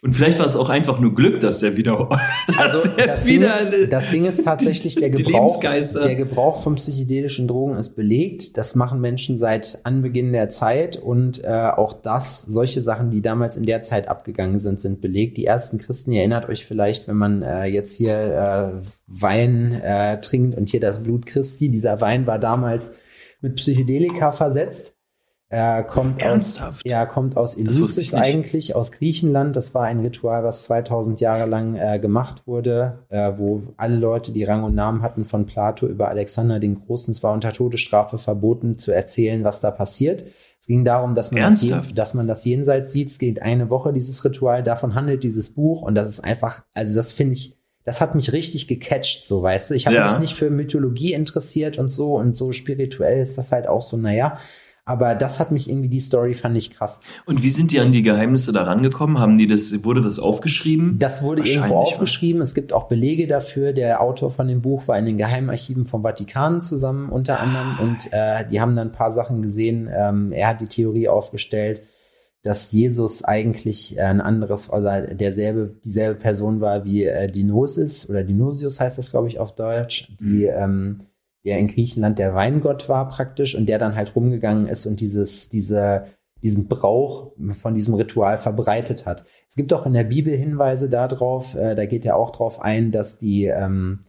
[0.00, 2.08] Und vielleicht war es auch einfach nur Glück, dass der wieder,
[2.58, 6.62] Also dass der das Ding, wieder ist, das Ding ist tatsächlich der Gebrauch, der Gebrauch
[6.62, 8.56] von psychedelischen Drogen ist belegt.
[8.56, 13.58] Das machen Menschen seit Anbeginn der Zeit und äh, auch das, solche Sachen, die damals
[13.58, 15.36] in der Zeit abgegangen sind, sind belegt.
[15.36, 18.14] Die ersten Christen, ihr erinnert euch vielleicht, wenn man äh, jetzt hier
[18.80, 22.92] äh, Wein äh, trinkt und hier das Blut Christi, dieser Wein war damals
[23.44, 24.96] mit Psychedelika versetzt.
[25.50, 26.86] Äh, kommt aus, Ernsthaft?
[26.86, 29.54] ja, kommt aus Eleusis eigentlich, aus Griechenland.
[29.54, 34.32] Das war ein Ritual, was 2000 Jahre lang äh, gemacht wurde, äh, wo alle Leute,
[34.32, 38.18] die Rang und Namen hatten, von Plato über Alexander den Großen, es war unter Todesstrafe
[38.18, 40.24] verboten, zu erzählen, was da passiert.
[40.58, 41.98] Es ging darum, dass man, das, Ernsthaft?
[41.98, 43.10] Dass man das Jenseits sieht.
[43.10, 44.62] Es geht eine Woche, dieses Ritual.
[44.62, 45.82] Davon handelt dieses Buch.
[45.82, 49.70] Und das ist einfach, also das finde ich, das hat mich richtig gecatcht, so weißt
[49.70, 49.74] du.
[49.74, 50.08] Ich habe Ja.
[50.08, 53.96] mich nicht für Mythologie interessiert und so und so spirituell ist das halt auch so,
[53.96, 54.38] naja.
[54.86, 57.00] Aber das hat mich irgendwie, die Story fand ich krass.
[57.24, 59.18] Und wie sind die an die Geheimnisse da rangekommen?
[59.18, 60.98] Haben die das, wurde das aufgeschrieben?
[60.98, 62.42] Das wurde irgendwo aufgeschrieben.
[62.42, 63.72] Es gibt auch Belege dafür.
[63.72, 68.12] Der Autor von dem Buch war in den Geheimarchiven vom Vatikan zusammen unter anderem und
[68.12, 69.88] äh, die haben dann ein paar Sachen gesehen.
[69.90, 71.82] Ähm, er hat die Theorie aufgestellt,
[72.44, 78.22] dass Jesus eigentlich äh, ein anderes, also derselbe, dieselbe Person war wie äh, Dinosis oder
[78.22, 81.00] Dinosius heißt das, glaube ich, auf Deutsch, die ähm,
[81.44, 85.48] der in Griechenland der Weingott war praktisch und der dann halt rumgegangen ist und dieses,
[85.48, 86.06] diese,
[86.42, 89.24] diesen Brauch von diesem Ritual verbreitet hat.
[89.48, 92.92] Es gibt auch in der Bibel Hinweise darauf, äh, da geht er auch drauf ein,
[92.92, 94.00] dass die, ähm,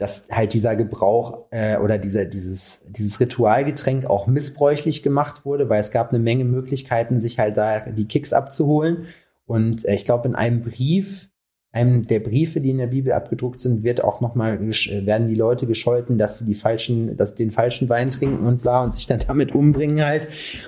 [0.00, 5.78] dass halt dieser Gebrauch äh, oder dieser, dieses, dieses Ritualgetränk auch missbräuchlich gemacht wurde, weil
[5.78, 9.08] es gab eine Menge Möglichkeiten, sich halt da die Kicks abzuholen.
[9.44, 11.28] Und äh, ich glaube, in einem Brief,
[11.72, 15.68] einem der Briefe, die in der Bibel abgedruckt sind, wird auch nochmal, werden die Leute
[15.68, 19.20] gescholten, dass sie die falschen, dass den falschen Wein trinken und bla und sich dann
[19.26, 20.26] damit umbringen halt.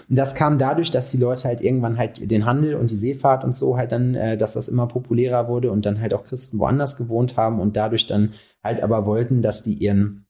[0.08, 3.42] Und das kam dadurch, dass die Leute halt irgendwann halt den Handel und die Seefahrt
[3.42, 6.60] und so halt dann, äh, dass das immer populärer wurde und dann halt auch Christen
[6.60, 10.21] woanders gewohnt haben und dadurch dann halt aber wollten, dass die ihren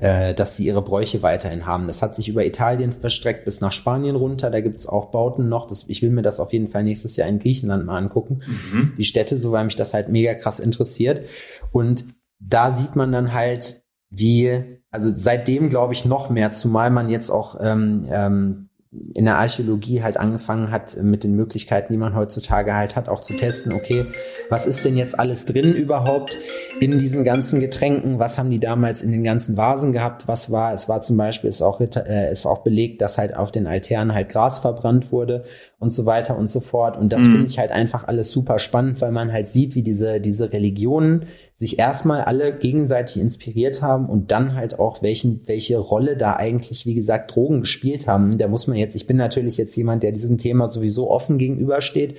[0.00, 1.86] dass sie ihre Bräuche weiterhin haben.
[1.86, 4.50] Das hat sich über Italien verstreckt bis nach Spanien runter.
[4.50, 5.66] Da gibt's auch Bauten noch.
[5.66, 8.40] Das, ich will mir das auf jeden Fall nächstes Jahr in Griechenland mal angucken.
[8.46, 8.94] Mhm.
[8.96, 11.26] Die Städte, so weil mich das halt mega krass interessiert.
[11.72, 12.04] Und
[12.38, 17.30] da sieht man dann halt, wie, also seitdem glaube ich noch mehr, zumal man jetzt
[17.30, 18.68] auch ähm, ähm,
[19.14, 23.20] in der Archäologie halt angefangen hat, mit den Möglichkeiten, die man heutzutage halt hat, auch
[23.20, 24.04] zu testen, okay,
[24.50, 26.38] was ist denn jetzt alles drin überhaupt
[26.78, 28.18] in diesen ganzen Getränken?
[28.18, 30.28] Was haben die damals in den ganzen Vasen gehabt?
[30.28, 30.74] Was war?
[30.74, 34.12] Es war zum Beispiel, ist auch, äh, ist auch belegt, dass halt auf den Altären
[34.12, 35.44] halt Gras verbrannt wurde
[35.78, 36.98] und so weiter und so fort.
[36.98, 37.32] Und das mhm.
[37.32, 41.24] finde ich halt einfach alles super spannend, weil man halt sieht, wie diese, diese Religionen
[41.62, 46.86] sich erstmal alle gegenseitig inspiriert haben und dann halt auch welchen, welche Rolle da eigentlich,
[46.86, 48.36] wie gesagt, Drogen gespielt haben.
[48.36, 52.18] Da muss man jetzt, ich bin natürlich jetzt jemand, der diesem Thema sowieso offen gegenübersteht.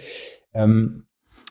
[0.54, 1.04] Ähm,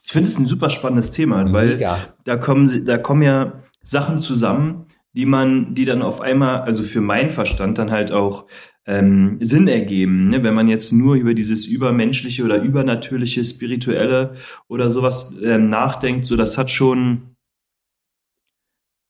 [0.07, 1.99] ich finde es ein super spannendes Thema, weil mega.
[2.25, 6.85] da kommen, sie, da kommen ja Sachen zusammen, die man, die dann auf einmal, also
[6.85, 8.47] für meinen Verstand dann halt auch
[8.87, 10.31] ähm, Sinn ergeben.
[10.31, 10.43] Ne?
[10.43, 14.37] Wenn man jetzt nur über dieses übermenschliche oder übernatürliche, spirituelle
[14.67, 17.32] oder sowas ähm, nachdenkt, so das hat schon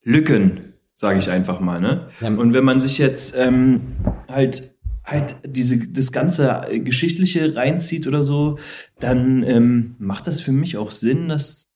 [0.03, 1.81] Lücken, sage ich einfach mal.
[1.81, 2.09] Ne?
[2.21, 2.29] Ja.
[2.29, 3.97] Und wenn man sich jetzt ähm,
[4.29, 4.73] halt
[5.05, 8.59] halt diese das ganze geschichtliche reinzieht oder so,
[9.01, 11.72] dann ähm, macht das für mich auch Sinn, dass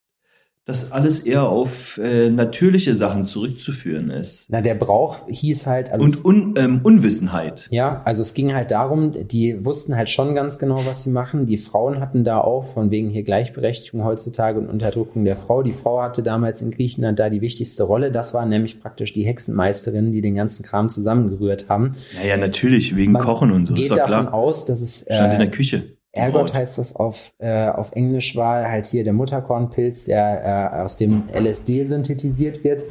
[0.66, 4.46] das alles eher auf äh, natürliche Sachen zurückzuführen ist.
[4.50, 5.92] Na, der Brauch hieß halt.
[5.92, 7.68] Also und un, ähm, Unwissenheit.
[7.70, 11.46] Ja, also es ging halt darum, die wussten halt schon ganz genau, was sie machen.
[11.46, 15.62] Die Frauen hatten da auch, von wegen hier Gleichberechtigung heutzutage und Unterdrückung der Frau.
[15.62, 18.10] Die Frau hatte damals in Griechenland da die wichtigste Rolle.
[18.10, 21.94] Das war nämlich praktisch die Hexenmeisterin, die den ganzen Kram zusammengerührt haben.
[22.20, 23.74] Naja, natürlich, wegen Man Kochen und so.
[23.74, 24.34] Geht davon klar.
[24.34, 25.02] aus, dass es.
[25.02, 29.04] Äh, Stand in der Küche Ergot heißt das auf, äh, auf Englisch war halt hier
[29.04, 32.84] der Mutterkornpilz, der äh, aus dem LSD synthetisiert wird.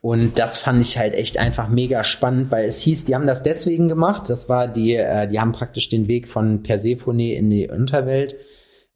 [0.00, 3.42] Und das fand ich halt echt einfach mega spannend, weil es hieß, die haben das
[3.42, 4.30] deswegen gemacht.
[4.30, 8.36] Das war die, äh, die haben praktisch den Weg von Persephone in die Unterwelt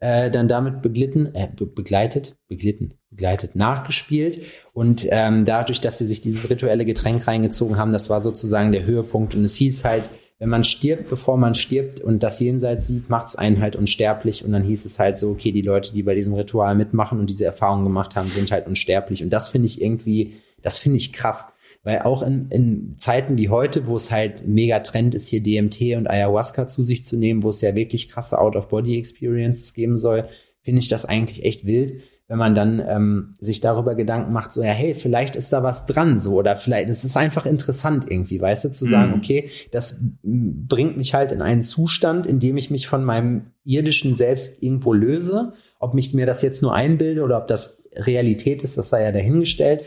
[0.02, 4.40] äh, dann damit beglitten, äh, be begleitet, beglitten, begleitet, nachgespielt.
[4.72, 8.84] Und ähm, dadurch, dass sie sich dieses rituelle Getränk reingezogen haben, das war sozusagen der
[8.84, 9.34] Höhepunkt.
[9.34, 10.08] Und es hieß halt,
[10.42, 14.44] wenn man stirbt, bevor man stirbt und das Jenseits sieht, macht es einen halt unsterblich.
[14.44, 17.30] Und dann hieß es halt so, okay, die Leute, die bei diesem Ritual mitmachen und
[17.30, 19.22] diese Erfahrung gemacht haben, sind halt unsterblich.
[19.22, 21.46] Und das finde ich irgendwie, das finde ich krass.
[21.84, 25.96] Weil auch in, in Zeiten wie heute, wo es halt mega Trend ist, hier DMT
[25.96, 30.28] und Ayahuasca zu sich zu nehmen, wo es ja wirklich krasse Out-of-Body-Experiences geben soll,
[30.60, 34.62] finde ich das eigentlich echt wild wenn man dann ähm, sich darüber Gedanken macht, so
[34.62, 38.40] ja, hey, vielleicht ist da was dran, so oder vielleicht es ist einfach interessant irgendwie,
[38.40, 39.18] weißt du, zu sagen, mhm.
[39.18, 44.14] okay, das bringt mich halt in einen Zustand, in dem ich mich von meinem irdischen
[44.14, 48.78] Selbst irgendwo löse, ob mich mir das jetzt nur einbilde oder ob das Realität ist,
[48.78, 49.84] das sei ja dahingestellt.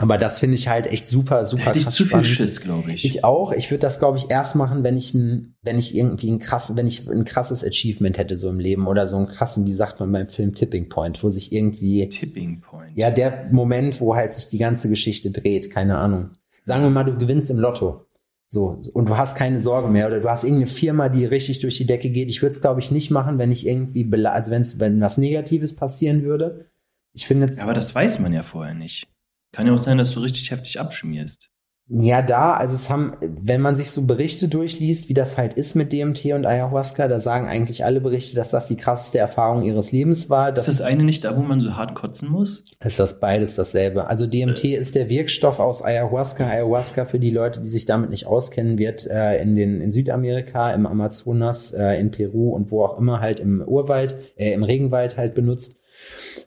[0.00, 3.04] Aber das finde ich halt echt super, super Hätte ich zu viel Schiss, glaube ich.
[3.04, 3.52] Ich auch.
[3.52, 6.72] Ich würde das, glaube ich, erst machen, wenn ich ein, wenn ich irgendwie ein krass,
[6.74, 10.00] wenn ich ein krasses Achievement hätte so im Leben oder so einen krassen, wie sagt
[10.00, 12.96] man beim Film Tipping Point, wo sich irgendwie Tipping Point.
[12.96, 16.30] Ja, der Moment, wo halt sich die ganze Geschichte dreht, keine Ahnung.
[16.64, 18.06] Sagen wir mal, du gewinnst im Lotto.
[18.46, 21.76] So, und du hast keine Sorge mehr oder du hast irgendeine Firma, die richtig durch
[21.76, 22.30] die Decke geht.
[22.30, 25.76] Ich würde es, glaube ich, nicht machen, wenn ich irgendwie, also wenn's, wenn was Negatives
[25.76, 26.70] passieren würde.
[27.12, 27.58] Ich finde jetzt.
[27.58, 29.06] Ja, aber das weiß man ja vorher nicht.
[29.52, 31.50] Kann ja auch sein, dass du richtig heftig abschmierst.
[31.92, 35.74] Ja, da, also es haben, wenn man sich so Berichte durchliest, wie das halt ist
[35.74, 39.90] mit DMT und Ayahuasca, da sagen eigentlich alle Berichte, dass das die krasseste Erfahrung ihres
[39.90, 40.56] Lebens war.
[40.56, 42.62] Ist das eine nicht da, wo man so hart kotzen muss?
[42.78, 44.06] Ist das beides dasselbe?
[44.06, 44.76] Also DMT äh.
[44.76, 46.46] ist der Wirkstoff aus Ayahuasca.
[46.46, 50.70] Ayahuasca für die Leute, die sich damit nicht auskennen, wird äh, in den in Südamerika,
[50.70, 55.16] im Amazonas, äh, in Peru und wo auch immer halt im Urwald, äh, im Regenwald
[55.16, 55.79] halt benutzt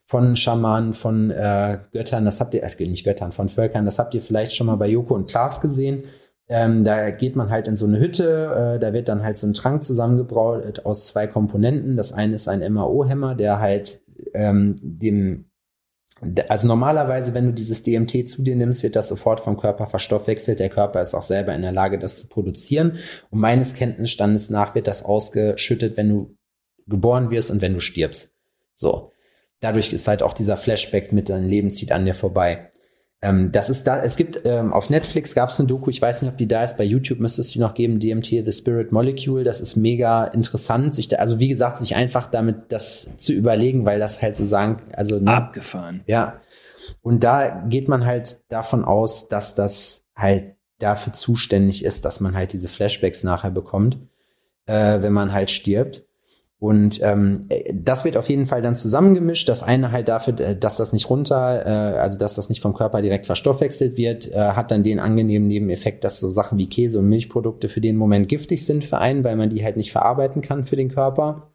[0.06, 4.14] von Schamanen, von äh, Göttern, das habt ihr, äh, nicht Göttern, von Völkern, das habt
[4.14, 6.06] ihr vielleicht schon mal bei Joko und Klaas gesehen.
[6.50, 9.48] Ähm, da geht man halt in so eine Hütte, äh, da wird dann halt so
[9.48, 11.96] ein Trank zusammengebraut aus zwei Komponenten.
[11.96, 14.02] Das eine ist ein MAO-Hämmer, der halt
[14.34, 15.46] ähm, dem,
[16.50, 20.60] also normalerweise, wenn du dieses DMT zu dir nimmst, wird das sofort vom Körper verstoffwechselt.
[20.60, 22.98] Der Körper ist auch selber in der Lage, das zu produzieren.
[23.30, 26.36] Und meines Kenntnisstandes nach wird das ausgeschüttet, wenn du
[26.88, 28.32] geboren wirst und wenn du stirbst.
[28.76, 29.13] So
[29.64, 32.70] dadurch ist halt auch dieser Flashback mit deinem Leben zieht an dir vorbei.
[33.22, 36.22] Ähm, das ist da, es gibt ähm, auf Netflix gab es eine Doku, ich weiß
[36.22, 38.92] nicht, ob die da ist, bei YouTube müsste es die noch geben, DMT, The Spirit
[38.92, 43.32] Molecule, das ist mega interessant, sich da, also wie gesagt, sich einfach damit das zu
[43.32, 46.02] überlegen, weil das halt so sagen, also ne, Abgefahren.
[46.06, 46.42] ja.
[47.02, 52.36] Und da geht man halt davon aus, dass das halt dafür zuständig ist, dass man
[52.36, 54.00] halt diese Flashbacks nachher bekommt,
[54.66, 56.04] äh, wenn man halt stirbt.
[56.64, 59.50] Und ähm, äh, das wird auf jeden Fall dann zusammengemischt.
[59.50, 62.74] Das eine halt dafür, äh, dass das nicht runter, äh, also dass das nicht vom
[62.74, 67.00] Körper direkt verstoffwechselt wird, äh, hat dann den angenehmen Nebeneffekt, dass so Sachen wie Käse
[67.00, 70.42] und Milchprodukte für den Moment giftig sind für einen, weil man die halt nicht verarbeiten
[70.42, 71.52] kann für den Körper.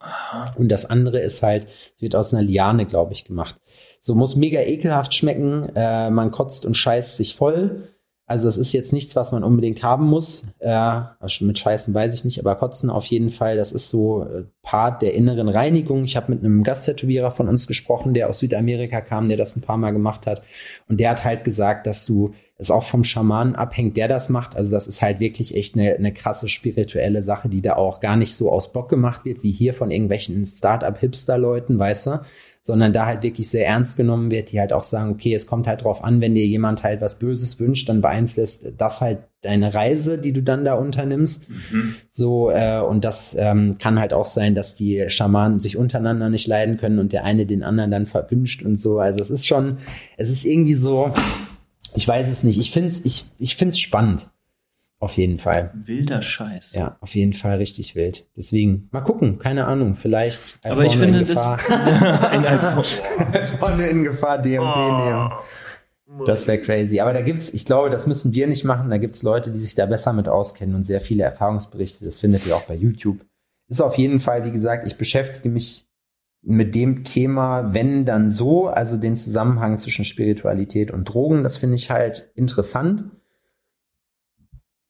[0.59, 3.59] Und das andere ist halt, es wird aus einer Liane, glaube ich, gemacht.
[4.01, 5.71] So muss mega ekelhaft schmecken.
[5.75, 7.89] Äh, man kotzt und scheißt sich voll.
[8.29, 10.45] Also das ist jetzt nichts, was man unbedingt haben muss.
[10.59, 11.01] Äh,
[11.41, 13.57] mit Scheißen weiß ich nicht, aber Kotzen auf jeden Fall.
[13.57, 16.05] Das ist so äh, Part der inneren Reinigung.
[16.05, 19.62] Ich habe mit einem Gasttätowierer von uns gesprochen, der aus Südamerika kam, der das ein
[19.62, 20.43] paar Mal gemacht hat.
[20.91, 24.57] Und der hat halt gesagt, dass du es auch vom Schamanen abhängt, der das macht.
[24.57, 28.18] Also das ist halt wirklich echt eine, eine krasse spirituelle Sache, die da auch gar
[28.18, 32.20] nicht so aus Bock gemacht wird, wie hier von irgendwelchen Start-up-Hipster-Leuten, weißt du?
[32.69, 35.66] Sondern da halt wirklich sehr ernst genommen wird, die halt auch sagen, okay, es kommt
[35.66, 39.73] halt drauf an, wenn dir jemand halt was Böses wünscht, dann beeinflusst das halt deine
[39.73, 41.49] Reise, die du dann da unternimmst.
[41.49, 41.95] Mhm.
[42.11, 46.47] So, äh, und das ähm, kann halt auch sein, dass die Schamanen sich untereinander nicht
[46.47, 48.99] leiden können und der eine den anderen dann verwünscht und so.
[48.99, 49.79] Also es ist schon,
[50.19, 51.14] es ist irgendwie so,
[51.95, 52.61] ich weiß es nicht.
[52.61, 54.29] Ich finde es ich, ich find's spannend.
[55.01, 55.71] Auf jeden Fall.
[55.75, 56.75] Wilder Scheiß.
[56.75, 58.27] Ja, auf jeden Fall richtig wild.
[58.37, 61.35] Deswegen, mal gucken, keine Ahnung, vielleicht Aber ich finde in das.
[61.35, 62.31] Gefahr.
[62.31, 62.85] ein iPhone.
[63.59, 65.31] Vorne in Gefahr DMT nehmen.
[66.27, 66.99] Das wäre crazy.
[67.01, 68.91] Aber da gibt's, ich glaube, das müssen wir nicht machen.
[68.91, 72.05] Da gibt's Leute, die sich da besser mit auskennen und sehr viele Erfahrungsberichte.
[72.05, 73.25] Das findet ihr auch bei YouTube.
[73.69, 75.87] Ist auf jeden Fall, wie gesagt, ich beschäftige mich
[76.43, 81.43] mit dem Thema, wenn dann so, also den Zusammenhang zwischen Spiritualität und Drogen.
[81.43, 83.05] Das finde ich halt interessant.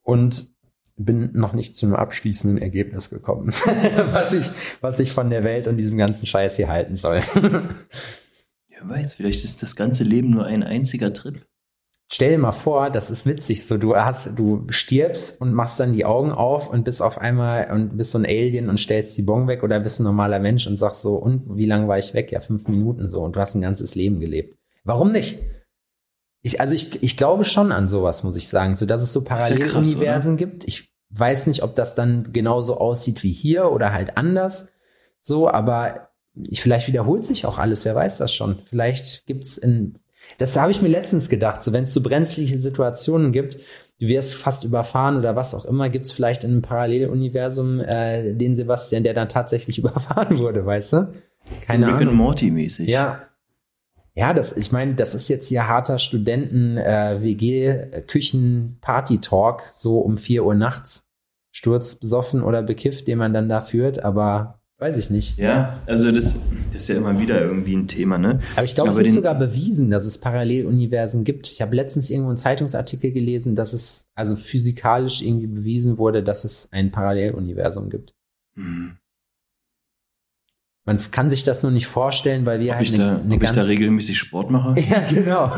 [0.08, 0.54] Und
[0.96, 3.48] bin noch nicht zu einem abschließenden Ergebnis gekommen,
[4.10, 4.50] was ich,
[4.80, 7.20] was ich von der Welt und diesem ganzen Scheiß hier halten soll.
[7.34, 11.44] Wer weiß, vielleicht ist das ganze Leben nur ein einziger Trip.
[12.10, 15.92] Stell dir mal vor, das ist witzig, so du hast, du stirbst und machst dann
[15.92, 19.22] die Augen auf und bist auf einmal und bist so ein Alien und stellst die
[19.22, 22.14] Bon weg oder bist ein normaler Mensch und sagst so, und wie lange war ich
[22.14, 22.32] weg?
[22.32, 24.56] Ja, fünf Minuten so und du hast ein ganzes Leben gelebt.
[24.84, 25.38] Warum nicht?
[26.48, 29.20] Ich, also ich, ich glaube schon an sowas, muss ich sagen, so dass es so
[29.20, 30.64] ist ja Paralleluniversen gibt.
[30.66, 34.66] Ich weiß nicht, ob das dann genauso aussieht wie hier oder halt anders.
[35.20, 36.08] So, aber
[36.48, 38.60] ich, vielleicht wiederholt sich auch alles, wer weiß das schon.
[38.64, 39.98] Vielleicht gibt's in,
[40.38, 43.56] das habe ich mir letztens gedacht, so wenn es so brenzliche Situationen gibt,
[44.00, 48.56] du wirst fast überfahren oder was auch immer, gibt's vielleicht in einem Paralleluniversum äh, den
[48.56, 51.12] Sebastian, der dann tatsächlich überfahren wurde, weißt du?
[51.66, 52.14] Keine so Rick and Ahnung.
[52.16, 52.88] Morty mäßig.
[52.88, 53.27] Ja.
[54.18, 57.22] Ja, das, ich meine, das ist jetzt hier harter Studenten, äh,
[59.74, 61.04] so um 4 Uhr nachts,
[61.52, 65.38] sturzbesoffen oder bekifft, den man dann da führt, aber weiß ich nicht.
[65.38, 68.40] Ja, also das, das ist ja immer wieder irgendwie ein Thema, ne?
[68.56, 71.46] Aber ich glaube, es ist sogar bewiesen, dass es Paralleluniversen gibt.
[71.46, 76.42] Ich habe letztens irgendwo einen Zeitungsartikel gelesen, dass es also physikalisch irgendwie bewiesen wurde, dass
[76.42, 78.14] es ein Paralleluniversum gibt.
[78.56, 78.96] Hm.
[80.88, 83.34] Man kann sich das nur nicht vorstellen, weil wir Ob, halt ich da, eine, eine
[83.34, 84.74] ob ich da ganz regelmäßig Sport mache?
[84.88, 85.52] Ja, genau.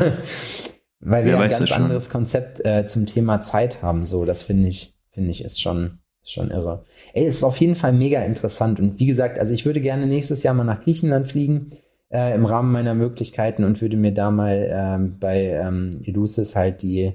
[0.99, 4.05] Weil wir Wer ein ganz anderes Konzept äh, zum Thema Zeit haben.
[4.05, 6.83] So, das finde ich, finde ich, ist schon, ist schon irre.
[7.13, 8.81] Ey, es ist auf jeden Fall mega interessant.
[8.81, 11.77] Und wie gesagt, also ich würde gerne nächstes Jahr mal nach Griechenland fliegen,
[12.09, 16.81] äh, im Rahmen meiner Möglichkeiten und würde mir da mal ähm, bei ähm, Eleusis halt
[16.81, 17.13] die,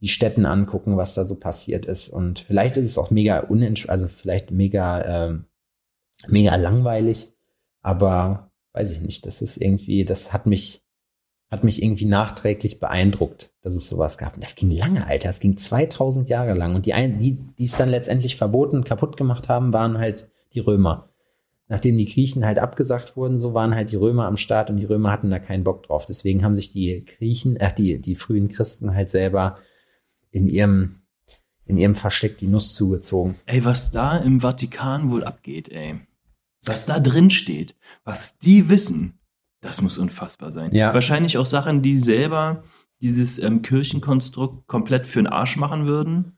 [0.00, 2.08] die Städten angucken, was da so passiert ist.
[2.08, 5.44] Und vielleicht ist es auch mega unentsch also vielleicht mega, ähm,
[6.26, 7.31] mega langweilig,
[7.82, 10.82] aber weiß ich nicht, das ist irgendwie, das hat mich,
[11.50, 14.34] hat mich irgendwie nachträglich beeindruckt, dass es sowas gab.
[14.34, 15.28] Und das ging lange, Alter.
[15.28, 16.74] Das ging 2000 Jahre lang.
[16.74, 20.60] Und die, ein, die, die es dann letztendlich verboten, kaputt gemacht haben, waren halt die
[20.60, 21.10] Römer.
[21.68, 24.84] Nachdem die Griechen halt abgesagt wurden, so waren halt die Römer am Start und die
[24.84, 26.06] Römer hatten da keinen Bock drauf.
[26.06, 29.56] Deswegen haben sich die Griechen, äh, die, die frühen Christen halt selber
[30.30, 31.02] in ihrem,
[31.66, 33.36] in ihrem Versteck die Nuss zugezogen.
[33.46, 36.00] Ey, was da im Vatikan wohl abgeht, ey.
[36.64, 39.18] Was da drin steht, was die wissen,
[39.60, 40.74] das muss unfassbar sein.
[40.74, 40.94] Ja.
[40.94, 42.64] Wahrscheinlich auch Sachen, die selber
[43.00, 46.36] dieses ähm, Kirchenkonstrukt komplett für den Arsch machen würden,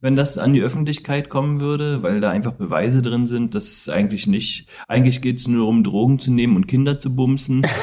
[0.00, 3.88] wenn das an die Öffentlichkeit kommen würde, weil da einfach Beweise drin sind, dass es
[3.88, 7.66] eigentlich nicht, eigentlich geht es nur darum, Drogen zu nehmen und Kinder zu bumsen.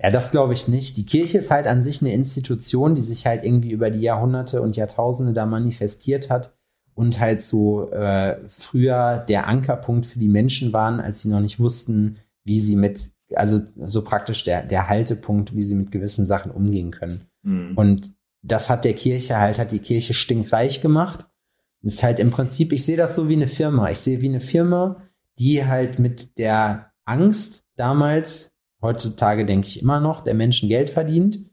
[0.00, 0.96] Ja, das glaube ich nicht.
[0.96, 4.62] Die Kirche ist halt an sich eine Institution, die sich halt irgendwie über die Jahrhunderte
[4.62, 6.52] und Jahrtausende da manifestiert hat
[6.98, 11.60] und halt so äh, früher der Ankerpunkt für die Menschen waren, als sie noch nicht
[11.60, 16.50] wussten, wie sie mit, also so praktisch der, der Haltepunkt, wie sie mit gewissen Sachen
[16.50, 17.20] umgehen können.
[17.44, 17.74] Mhm.
[17.76, 21.24] Und das hat der Kirche halt, hat die Kirche stinkreich gemacht.
[21.82, 23.88] Das ist halt im Prinzip, ich sehe das so wie eine Firma.
[23.90, 25.04] Ich sehe wie eine Firma,
[25.38, 28.50] die halt mit der Angst damals,
[28.82, 31.47] heutzutage denke ich immer noch, der Menschen Geld verdient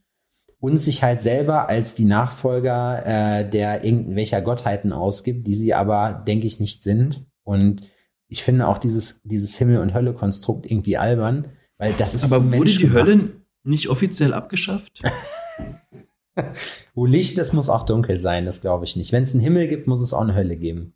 [0.60, 6.24] und sich halt selber als die Nachfolger äh, der irgendwelcher Gottheiten ausgibt, die sie aber,
[6.28, 7.26] denke ich, nicht sind.
[7.44, 7.82] Und
[8.28, 12.52] ich finde auch dieses, dieses Himmel- und Hölle-Konstrukt irgendwie albern, weil das ist Aber so
[12.52, 12.92] wurde die.
[12.92, 13.32] Hölle
[13.64, 15.02] nicht offiziell abgeschafft?
[16.94, 19.12] Wo Licht ist, muss auch dunkel sein, das glaube ich nicht.
[19.12, 20.94] Wenn es einen Himmel gibt, muss es auch eine Hölle geben.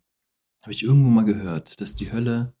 [0.62, 2.54] Habe ich irgendwo mal gehört, dass die Hölle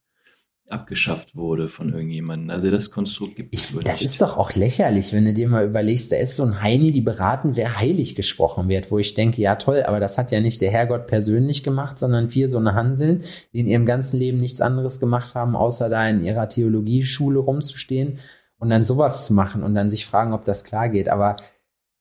[0.70, 2.50] abgeschafft wurde von irgendjemandem.
[2.50, 5.48] Also das Konstrukt gibt es Ich, wohl das ist doch auch lächerlich, wenn du dir
[5.48, 9.14] mal überlegst, da ist so ein Heini, die beraten, wer heilig gesprochen wird, wo ich
[9.14, 12.58] denke, ja toll, aber das hat ja nicht der Herrgott persönlich gemacht, sondern vier so
[12.58, 16.48] eine Hanseln, die in ihrem ganzen Leben nichts anderes gemacht haben, außer da in ihrer
[16.48, 18.18] Theologieschule rumzustehen
[18.58, 21.08] und dann sowas zu machen und dann sich fragen, ob das klar geht.
[21.08, 21.36] Aber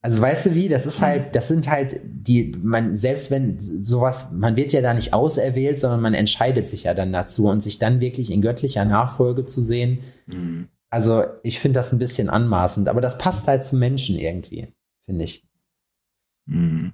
[0.01, 4.31] also weißt du wie, das ist halt, das sind halt die, man, selbst wenn sowas,
[4.31, 7.79] man wird ja da nicht auserwählt, sondern man entscheidet sich ja dann dazu und sich
[7.79, 10.69] dann wirklich in göttlicher Nachfolge zu sehen, Mhm.
[10.89, 15.25] also ich finde das ein bisschen anmaßend, aber das passt halt zum Menschen irgendwie, finde
[15.25, 15.45] ich.
[16.45, 16.93] Mhm.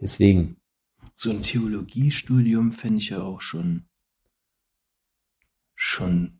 [0.00, 0.56] Deswegen.
[1.14, 3.84] So ein Theologiestudium fände ich ja auch schon
[5.74, 6.38] schon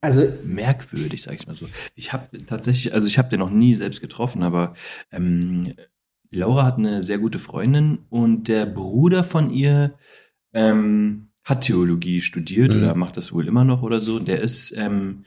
[0.00, 1.66] Also merkwürdig, sag ich mal so.
[1.96, 4.74] Ich habe tatsächlich, also ich habe den noch nie selbst getroffen, aber
[5.10, 5.74] ähm,
[6.30, 9.94] Laura hat eine sehr gute Freundin und der Bruder von ihr
[10.52, 12.78] ähm, hat Theologie studiert Mhm.
[12.78, 14.18] oder macht das wohl immer noch oder so.
[14.18, 15.24] Der ist ähm,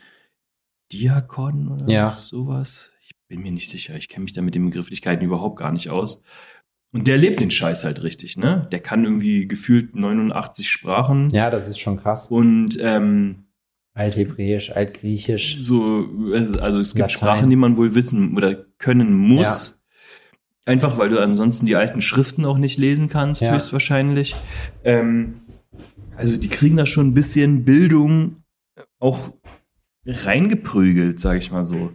[0.92, 2.12] Diakon oder Ja.
[2.12, 2.94] sowas.
[3.02, 3.96] Ich bin mir nicht sicher.
[3.96, 6.24] Ich kenne mich da mit den Begrifflichkeiten überhaupt gar nicht aus.
[6.94, 8.68] Und der lebt den Scheiß halt richtig, ne?
[8.72, 11.30] Der kann irgendwie gefühlt 89 Sprachen.
[11.32, 12.28] ja, das ist schon krass.
[12.30, 13.46] Und ähm,
[14.02, 15.60] Althebräisch, Altgriechisch.
[15.62, 17.18] so, also also es gibt Latein.
[17.18, 19.82] Sprachen, die man wohl wissen oder können muss.
[20.66, 23.54] Einfach weil du ansonsten die alten Schriften auch nicht lesen kannst, Ja.
[23.54, 24.36] höchstwahrscheinlich.
[24.84, 25.42] Ähm,
[26.16, 28.38] also die kriegen da schon ein bisschen Bildung
[29.00, 29.28] auch
[30.06, 31.94] reingeprügelt, sage ich mal so.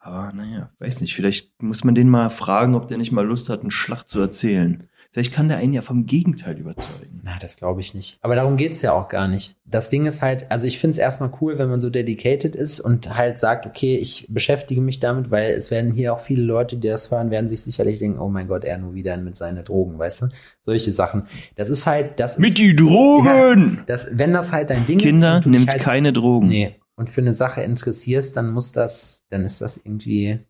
[0.00, 3.50] Aber naja, weiß nicht, vielleicht muss man den mal fragen, ob der nicht mal Lust
[3.50, 4.84] hat, einen Schlacht zu erzählen.
[5.10, 7.22] Vielleicht kann der einen ja vom Gegenteil überzeugen.
[7.24, 8.18] Na, das glaube ich nicht.
[8.20, 9.56] Aber darum geht's ja auch gar nicht.
[9.64, 12.78] Das Ding ist halt, also ich finde es erstmal cool, wenn man so dedicated ist
[12.78, 16.76] und halt sagt, okay, ich beschäftige mich damit, weil es werden hier auch viele Leute,
[16.76, 19.64] die das hören, werden sich sicherlich denken, oh mein Gott, er nur wieder mit seinen
[19.64, 20.28] Drogen, weißt du?
[20.62, 21.24] Solche Sachen.
[21.56, 23.82] Das ist halt, das ist, Mit die Drogen!
[23.86, 25.44] das, wenn das halt dein Ding Kinder, ist.
[25.46, 26.48] dich nimmt halt, keine Drogen.
[26.48, 26.76] Nee.
[26.96, 30.40] Und für eine Sache interessierst, dann muss das, dann ist das irgendwie,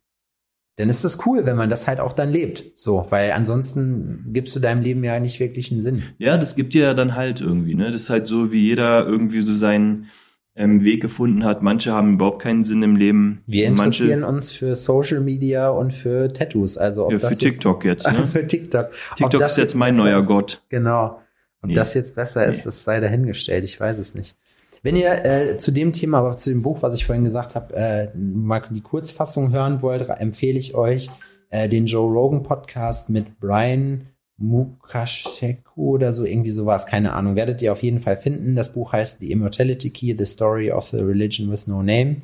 [0.78, 2.64] dann ist das cool, wenn man das halt auch dann lebt.
[2.74, 6.02] So, weil ansonsten gibst du deinem Leben ja nicht wirklich einen Sinn.
[6.18, 7.90] Ja, das gibt dir ja dann halt irgendwie, ne?
[7.90, 10.06] Das ist halt so, wie jeder irgendwie so seinen
[10.54, 11.62] ähm, Weg gefunden hat.
[11.62, 13.42] Manche haben überhaupt keinen Sinn im Leben.
[13.46, 16.76] Wir interessieren manche, uns für Social Media und für Tattoos.
[16.78, 18.26] Also ob ja, das für TikTok jetzt, Jetzt, ne?
[18.26, 18.90] für TikTok.
[19.16, 20.62] TikTok das ist jetzt mein neuer ist- Gott.
[20.68, 21.20] Genau.
[21.60, 21.74] Ob Nee.
[21.74, 22.62] das jetzt besser ist, Nee.
[22.66, 23.64] das sei dahingestellt.
[23.64, 24.36] Ich weiß es nicht.
[24.82, 27.74] Wenn ihr äh, zu dem Thema, aber zu dem Buch, was ich vorhin gesagt habe,
[27.74, 31.08] äh, mal die Kurzfassung hören wollt, empfehle ich euch
[31.50, 37.34] äh, den Joe Rogan Podcast mit Brian Mukasheku oder so, irgendwie sowas, keine Ahnung.
[37.34, 38.54] Werdet ihr auf jeden Fall finden.
[38.54, 42.18] Das Buch heißt The Immortality Key, The Story of the Religion with No Name.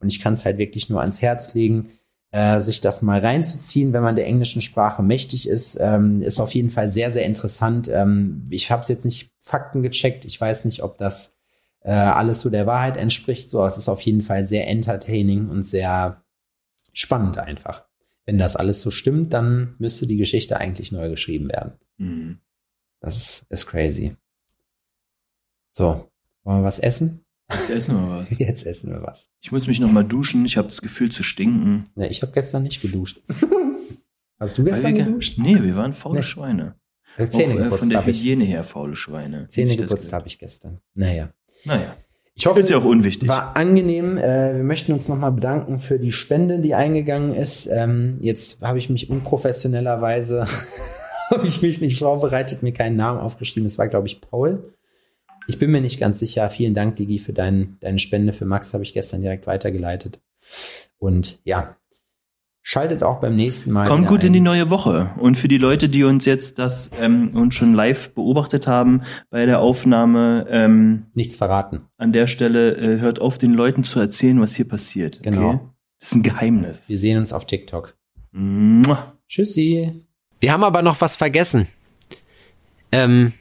[0.00, 1.90] Und ich kann es halt wirklich nur ans Herz legen,
[2.32, 5.78] äh, sich das mal reinzuziehen, wenn man der englischen Sprache mächtig ist.
[5.80, 7.88] Ähm, ist auf jeden Fall sehr, sehr interessant.
[7.88, 10.24] Ähm, ich habe es jetzt nicht Fakten gecheckt.
[10.24, 11.36] Ich weiß nicht, ob das
[11.84, 13.50] äh, alles so der Wahrheit entspricht.
[13.50, 16.22] So, es ist auf jeden Fall sehr entertaining und sehr
[16.92, 17.86] spannend einfach.
[18.24, 21.72] Wenn das alles so stimmt, dann müsste die Geschichte eigentlich neu geschrieben werden.
[21.98, 22.38] Mhm.
[23.00, 24.16] Das ist, ist crazy.
[25.72, 26.10] So,
[26.44, 27.24] wollen wir was essen?
[27.50, 28.38] Jetzt essen wir was.
[28.38, 29.28] Jetzt essen wir was.
[29.40, 30.44] Ich muss mich noch mal duschen.
[30.46, 31.84] Ich habe das Gefühl zu stinken.
[31.96, 33.20] Ja, ich habe gestern nicht geduscht.
[34.38, 35.38] Hast du gestern wir ge- geduscht?
[35.38, 36.22] Nee, wir waren faule Nee.
[36.24, 36.76] Schweine.
[37.16, 38.06] Äh, Auch, Zähne äh, von geputzt der.
[38.06, 39.48] Hygiene her faule Schweine.
[39.48, 40.80] Zähne geputzt habe ich gestern.
[40.94, 41.32] Naja.
[41.64, 41.96] Naja,
[42.34, 43.28] Ich hoffe, ist ja auch unwichtig.
[43.28, 44.16] war angenehm.
[44.18, 47.66] Äh, wir möchten uns nochmal bedanken für die Spende, die eingegangen ist.
[47.66, 50.46] Ähm, jetzt habe ich mich unprofessionellerweise,
[51.30, 53.66] habe ich mich nicht vorbereitet, mir keinen Namen aufgeschrieben.
[53.66, 54.72] Es war, glaube ich, Paul.
[55.48, 56.48] Ich bin mir nicht ganz sicher.
[56.50, 58.32] Vielen Dank, Digi, für dein, deine Spende.
[58.32, 60.20] Für Max habe ich gestern direkt weitergeleitet.
[60.98, 61.76] Und ja,
[62.62, 63.86] schaltet auch beim nächsten Mal.
[63.86, 64.32] Kommt gut in ein.
[64.34, 65.10] die neue Woche.
[65.18, 69.46] Und für die Leute, die uns jetzt das ähm, uns schon live beobachtet haben bei
[69.46, 71.82] der Aufnahme, ähm, Nichts verraten.
[71.98, 75.16] an der Stelle äh, hört auf, den Leuten zu erzählen, was hier passiert.
[75.20, 75.30] Okay?
[75.30, 75.74] Genau.
[75.98, 76.88] Das ist ein Geheimnis.
[76.88, 77.94] Wir sehen uns auf TikTok.
[78.32, 79.12] Mua.
[79.28, 80.04] Tschüssi.
[80.40, 81.68] Wir haben aber noch was vergessen.
[82.90, 83.32] Ähm,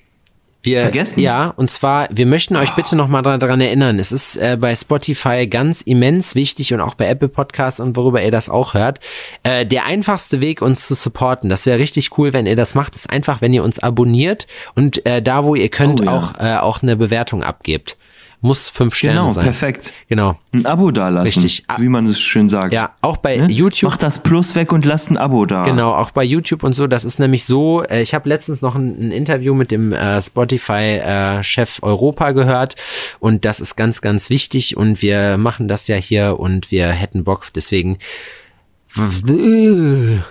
[0.64, 1.20] Wir, Vergessen?
[1.20, 5.48] Ja, und zwar, wir möchten euch bitte nochmal daran erinnern, es ist äh, bei Spotify
[5.48, 9.00] ganz immens wichtig und auch bei Apple Podcasts und worüber ihr das auch hört,
[9.42, 12.96] äh, der einfachste Weg, uns zu supporten, das wäre richtig cool, wenn ihr das macht,
[12.96, 14.46] ist einfach, wenn ihr uns abonniert
[14.76, 16.12] und äh, da, wo ihr könnt, Oh, ja.
[16.18, 17.98] auch, äh, auch eine Bewertung abgebt.
[18.44, 19.44] Muss fünf Sterne Genau, sein.
[19.44, 19.94] perfekt.
[20.08, 20.40] Genau.
[20.52, 21.42] Ein Abo dalassen.
[21.44, 21.64] Richtig.
[21.78, 22.74] Wie man es schön sagt.
[22.74, 23.48] Ja, auch bei Ne?
[23.52, 23.92] YouTube.
[23.92, 25.62] Mach das Plus weg und lasst ein Abo da.
[25.64, 26.88] Genau, auch bei YouTube und so.
[26.88, 27.84] Das ist nämlich so.
[27.84, 32.76] Äh, ich habe letztens noch ein, ein Interview mit dem äh, Spotify-Chef Europa gehört
[33.20, 37.24] und das ist ganz, ganz wichtig und wir machen das ja hier und wir hätten
[37.24, 37.48] Bock.
[37.54, 38.00] Deswegen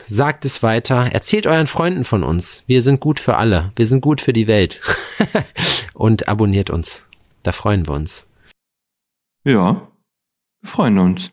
[0.08, 1.08] sagt es weiter.
[1.12, 2.64] Erzählt euren Freunden von uns.
[2.66, 3.72] Wir sind gut für alle.
[3.76, 4.80] Wir sind gut für die Welt.
[5.94, 7.06] und abonniert uns.
[7.42, 8.28] Da freuen wir uns.
[9.44, 9.90] Ja.
[10.60, 11.32] Wir freuen uns.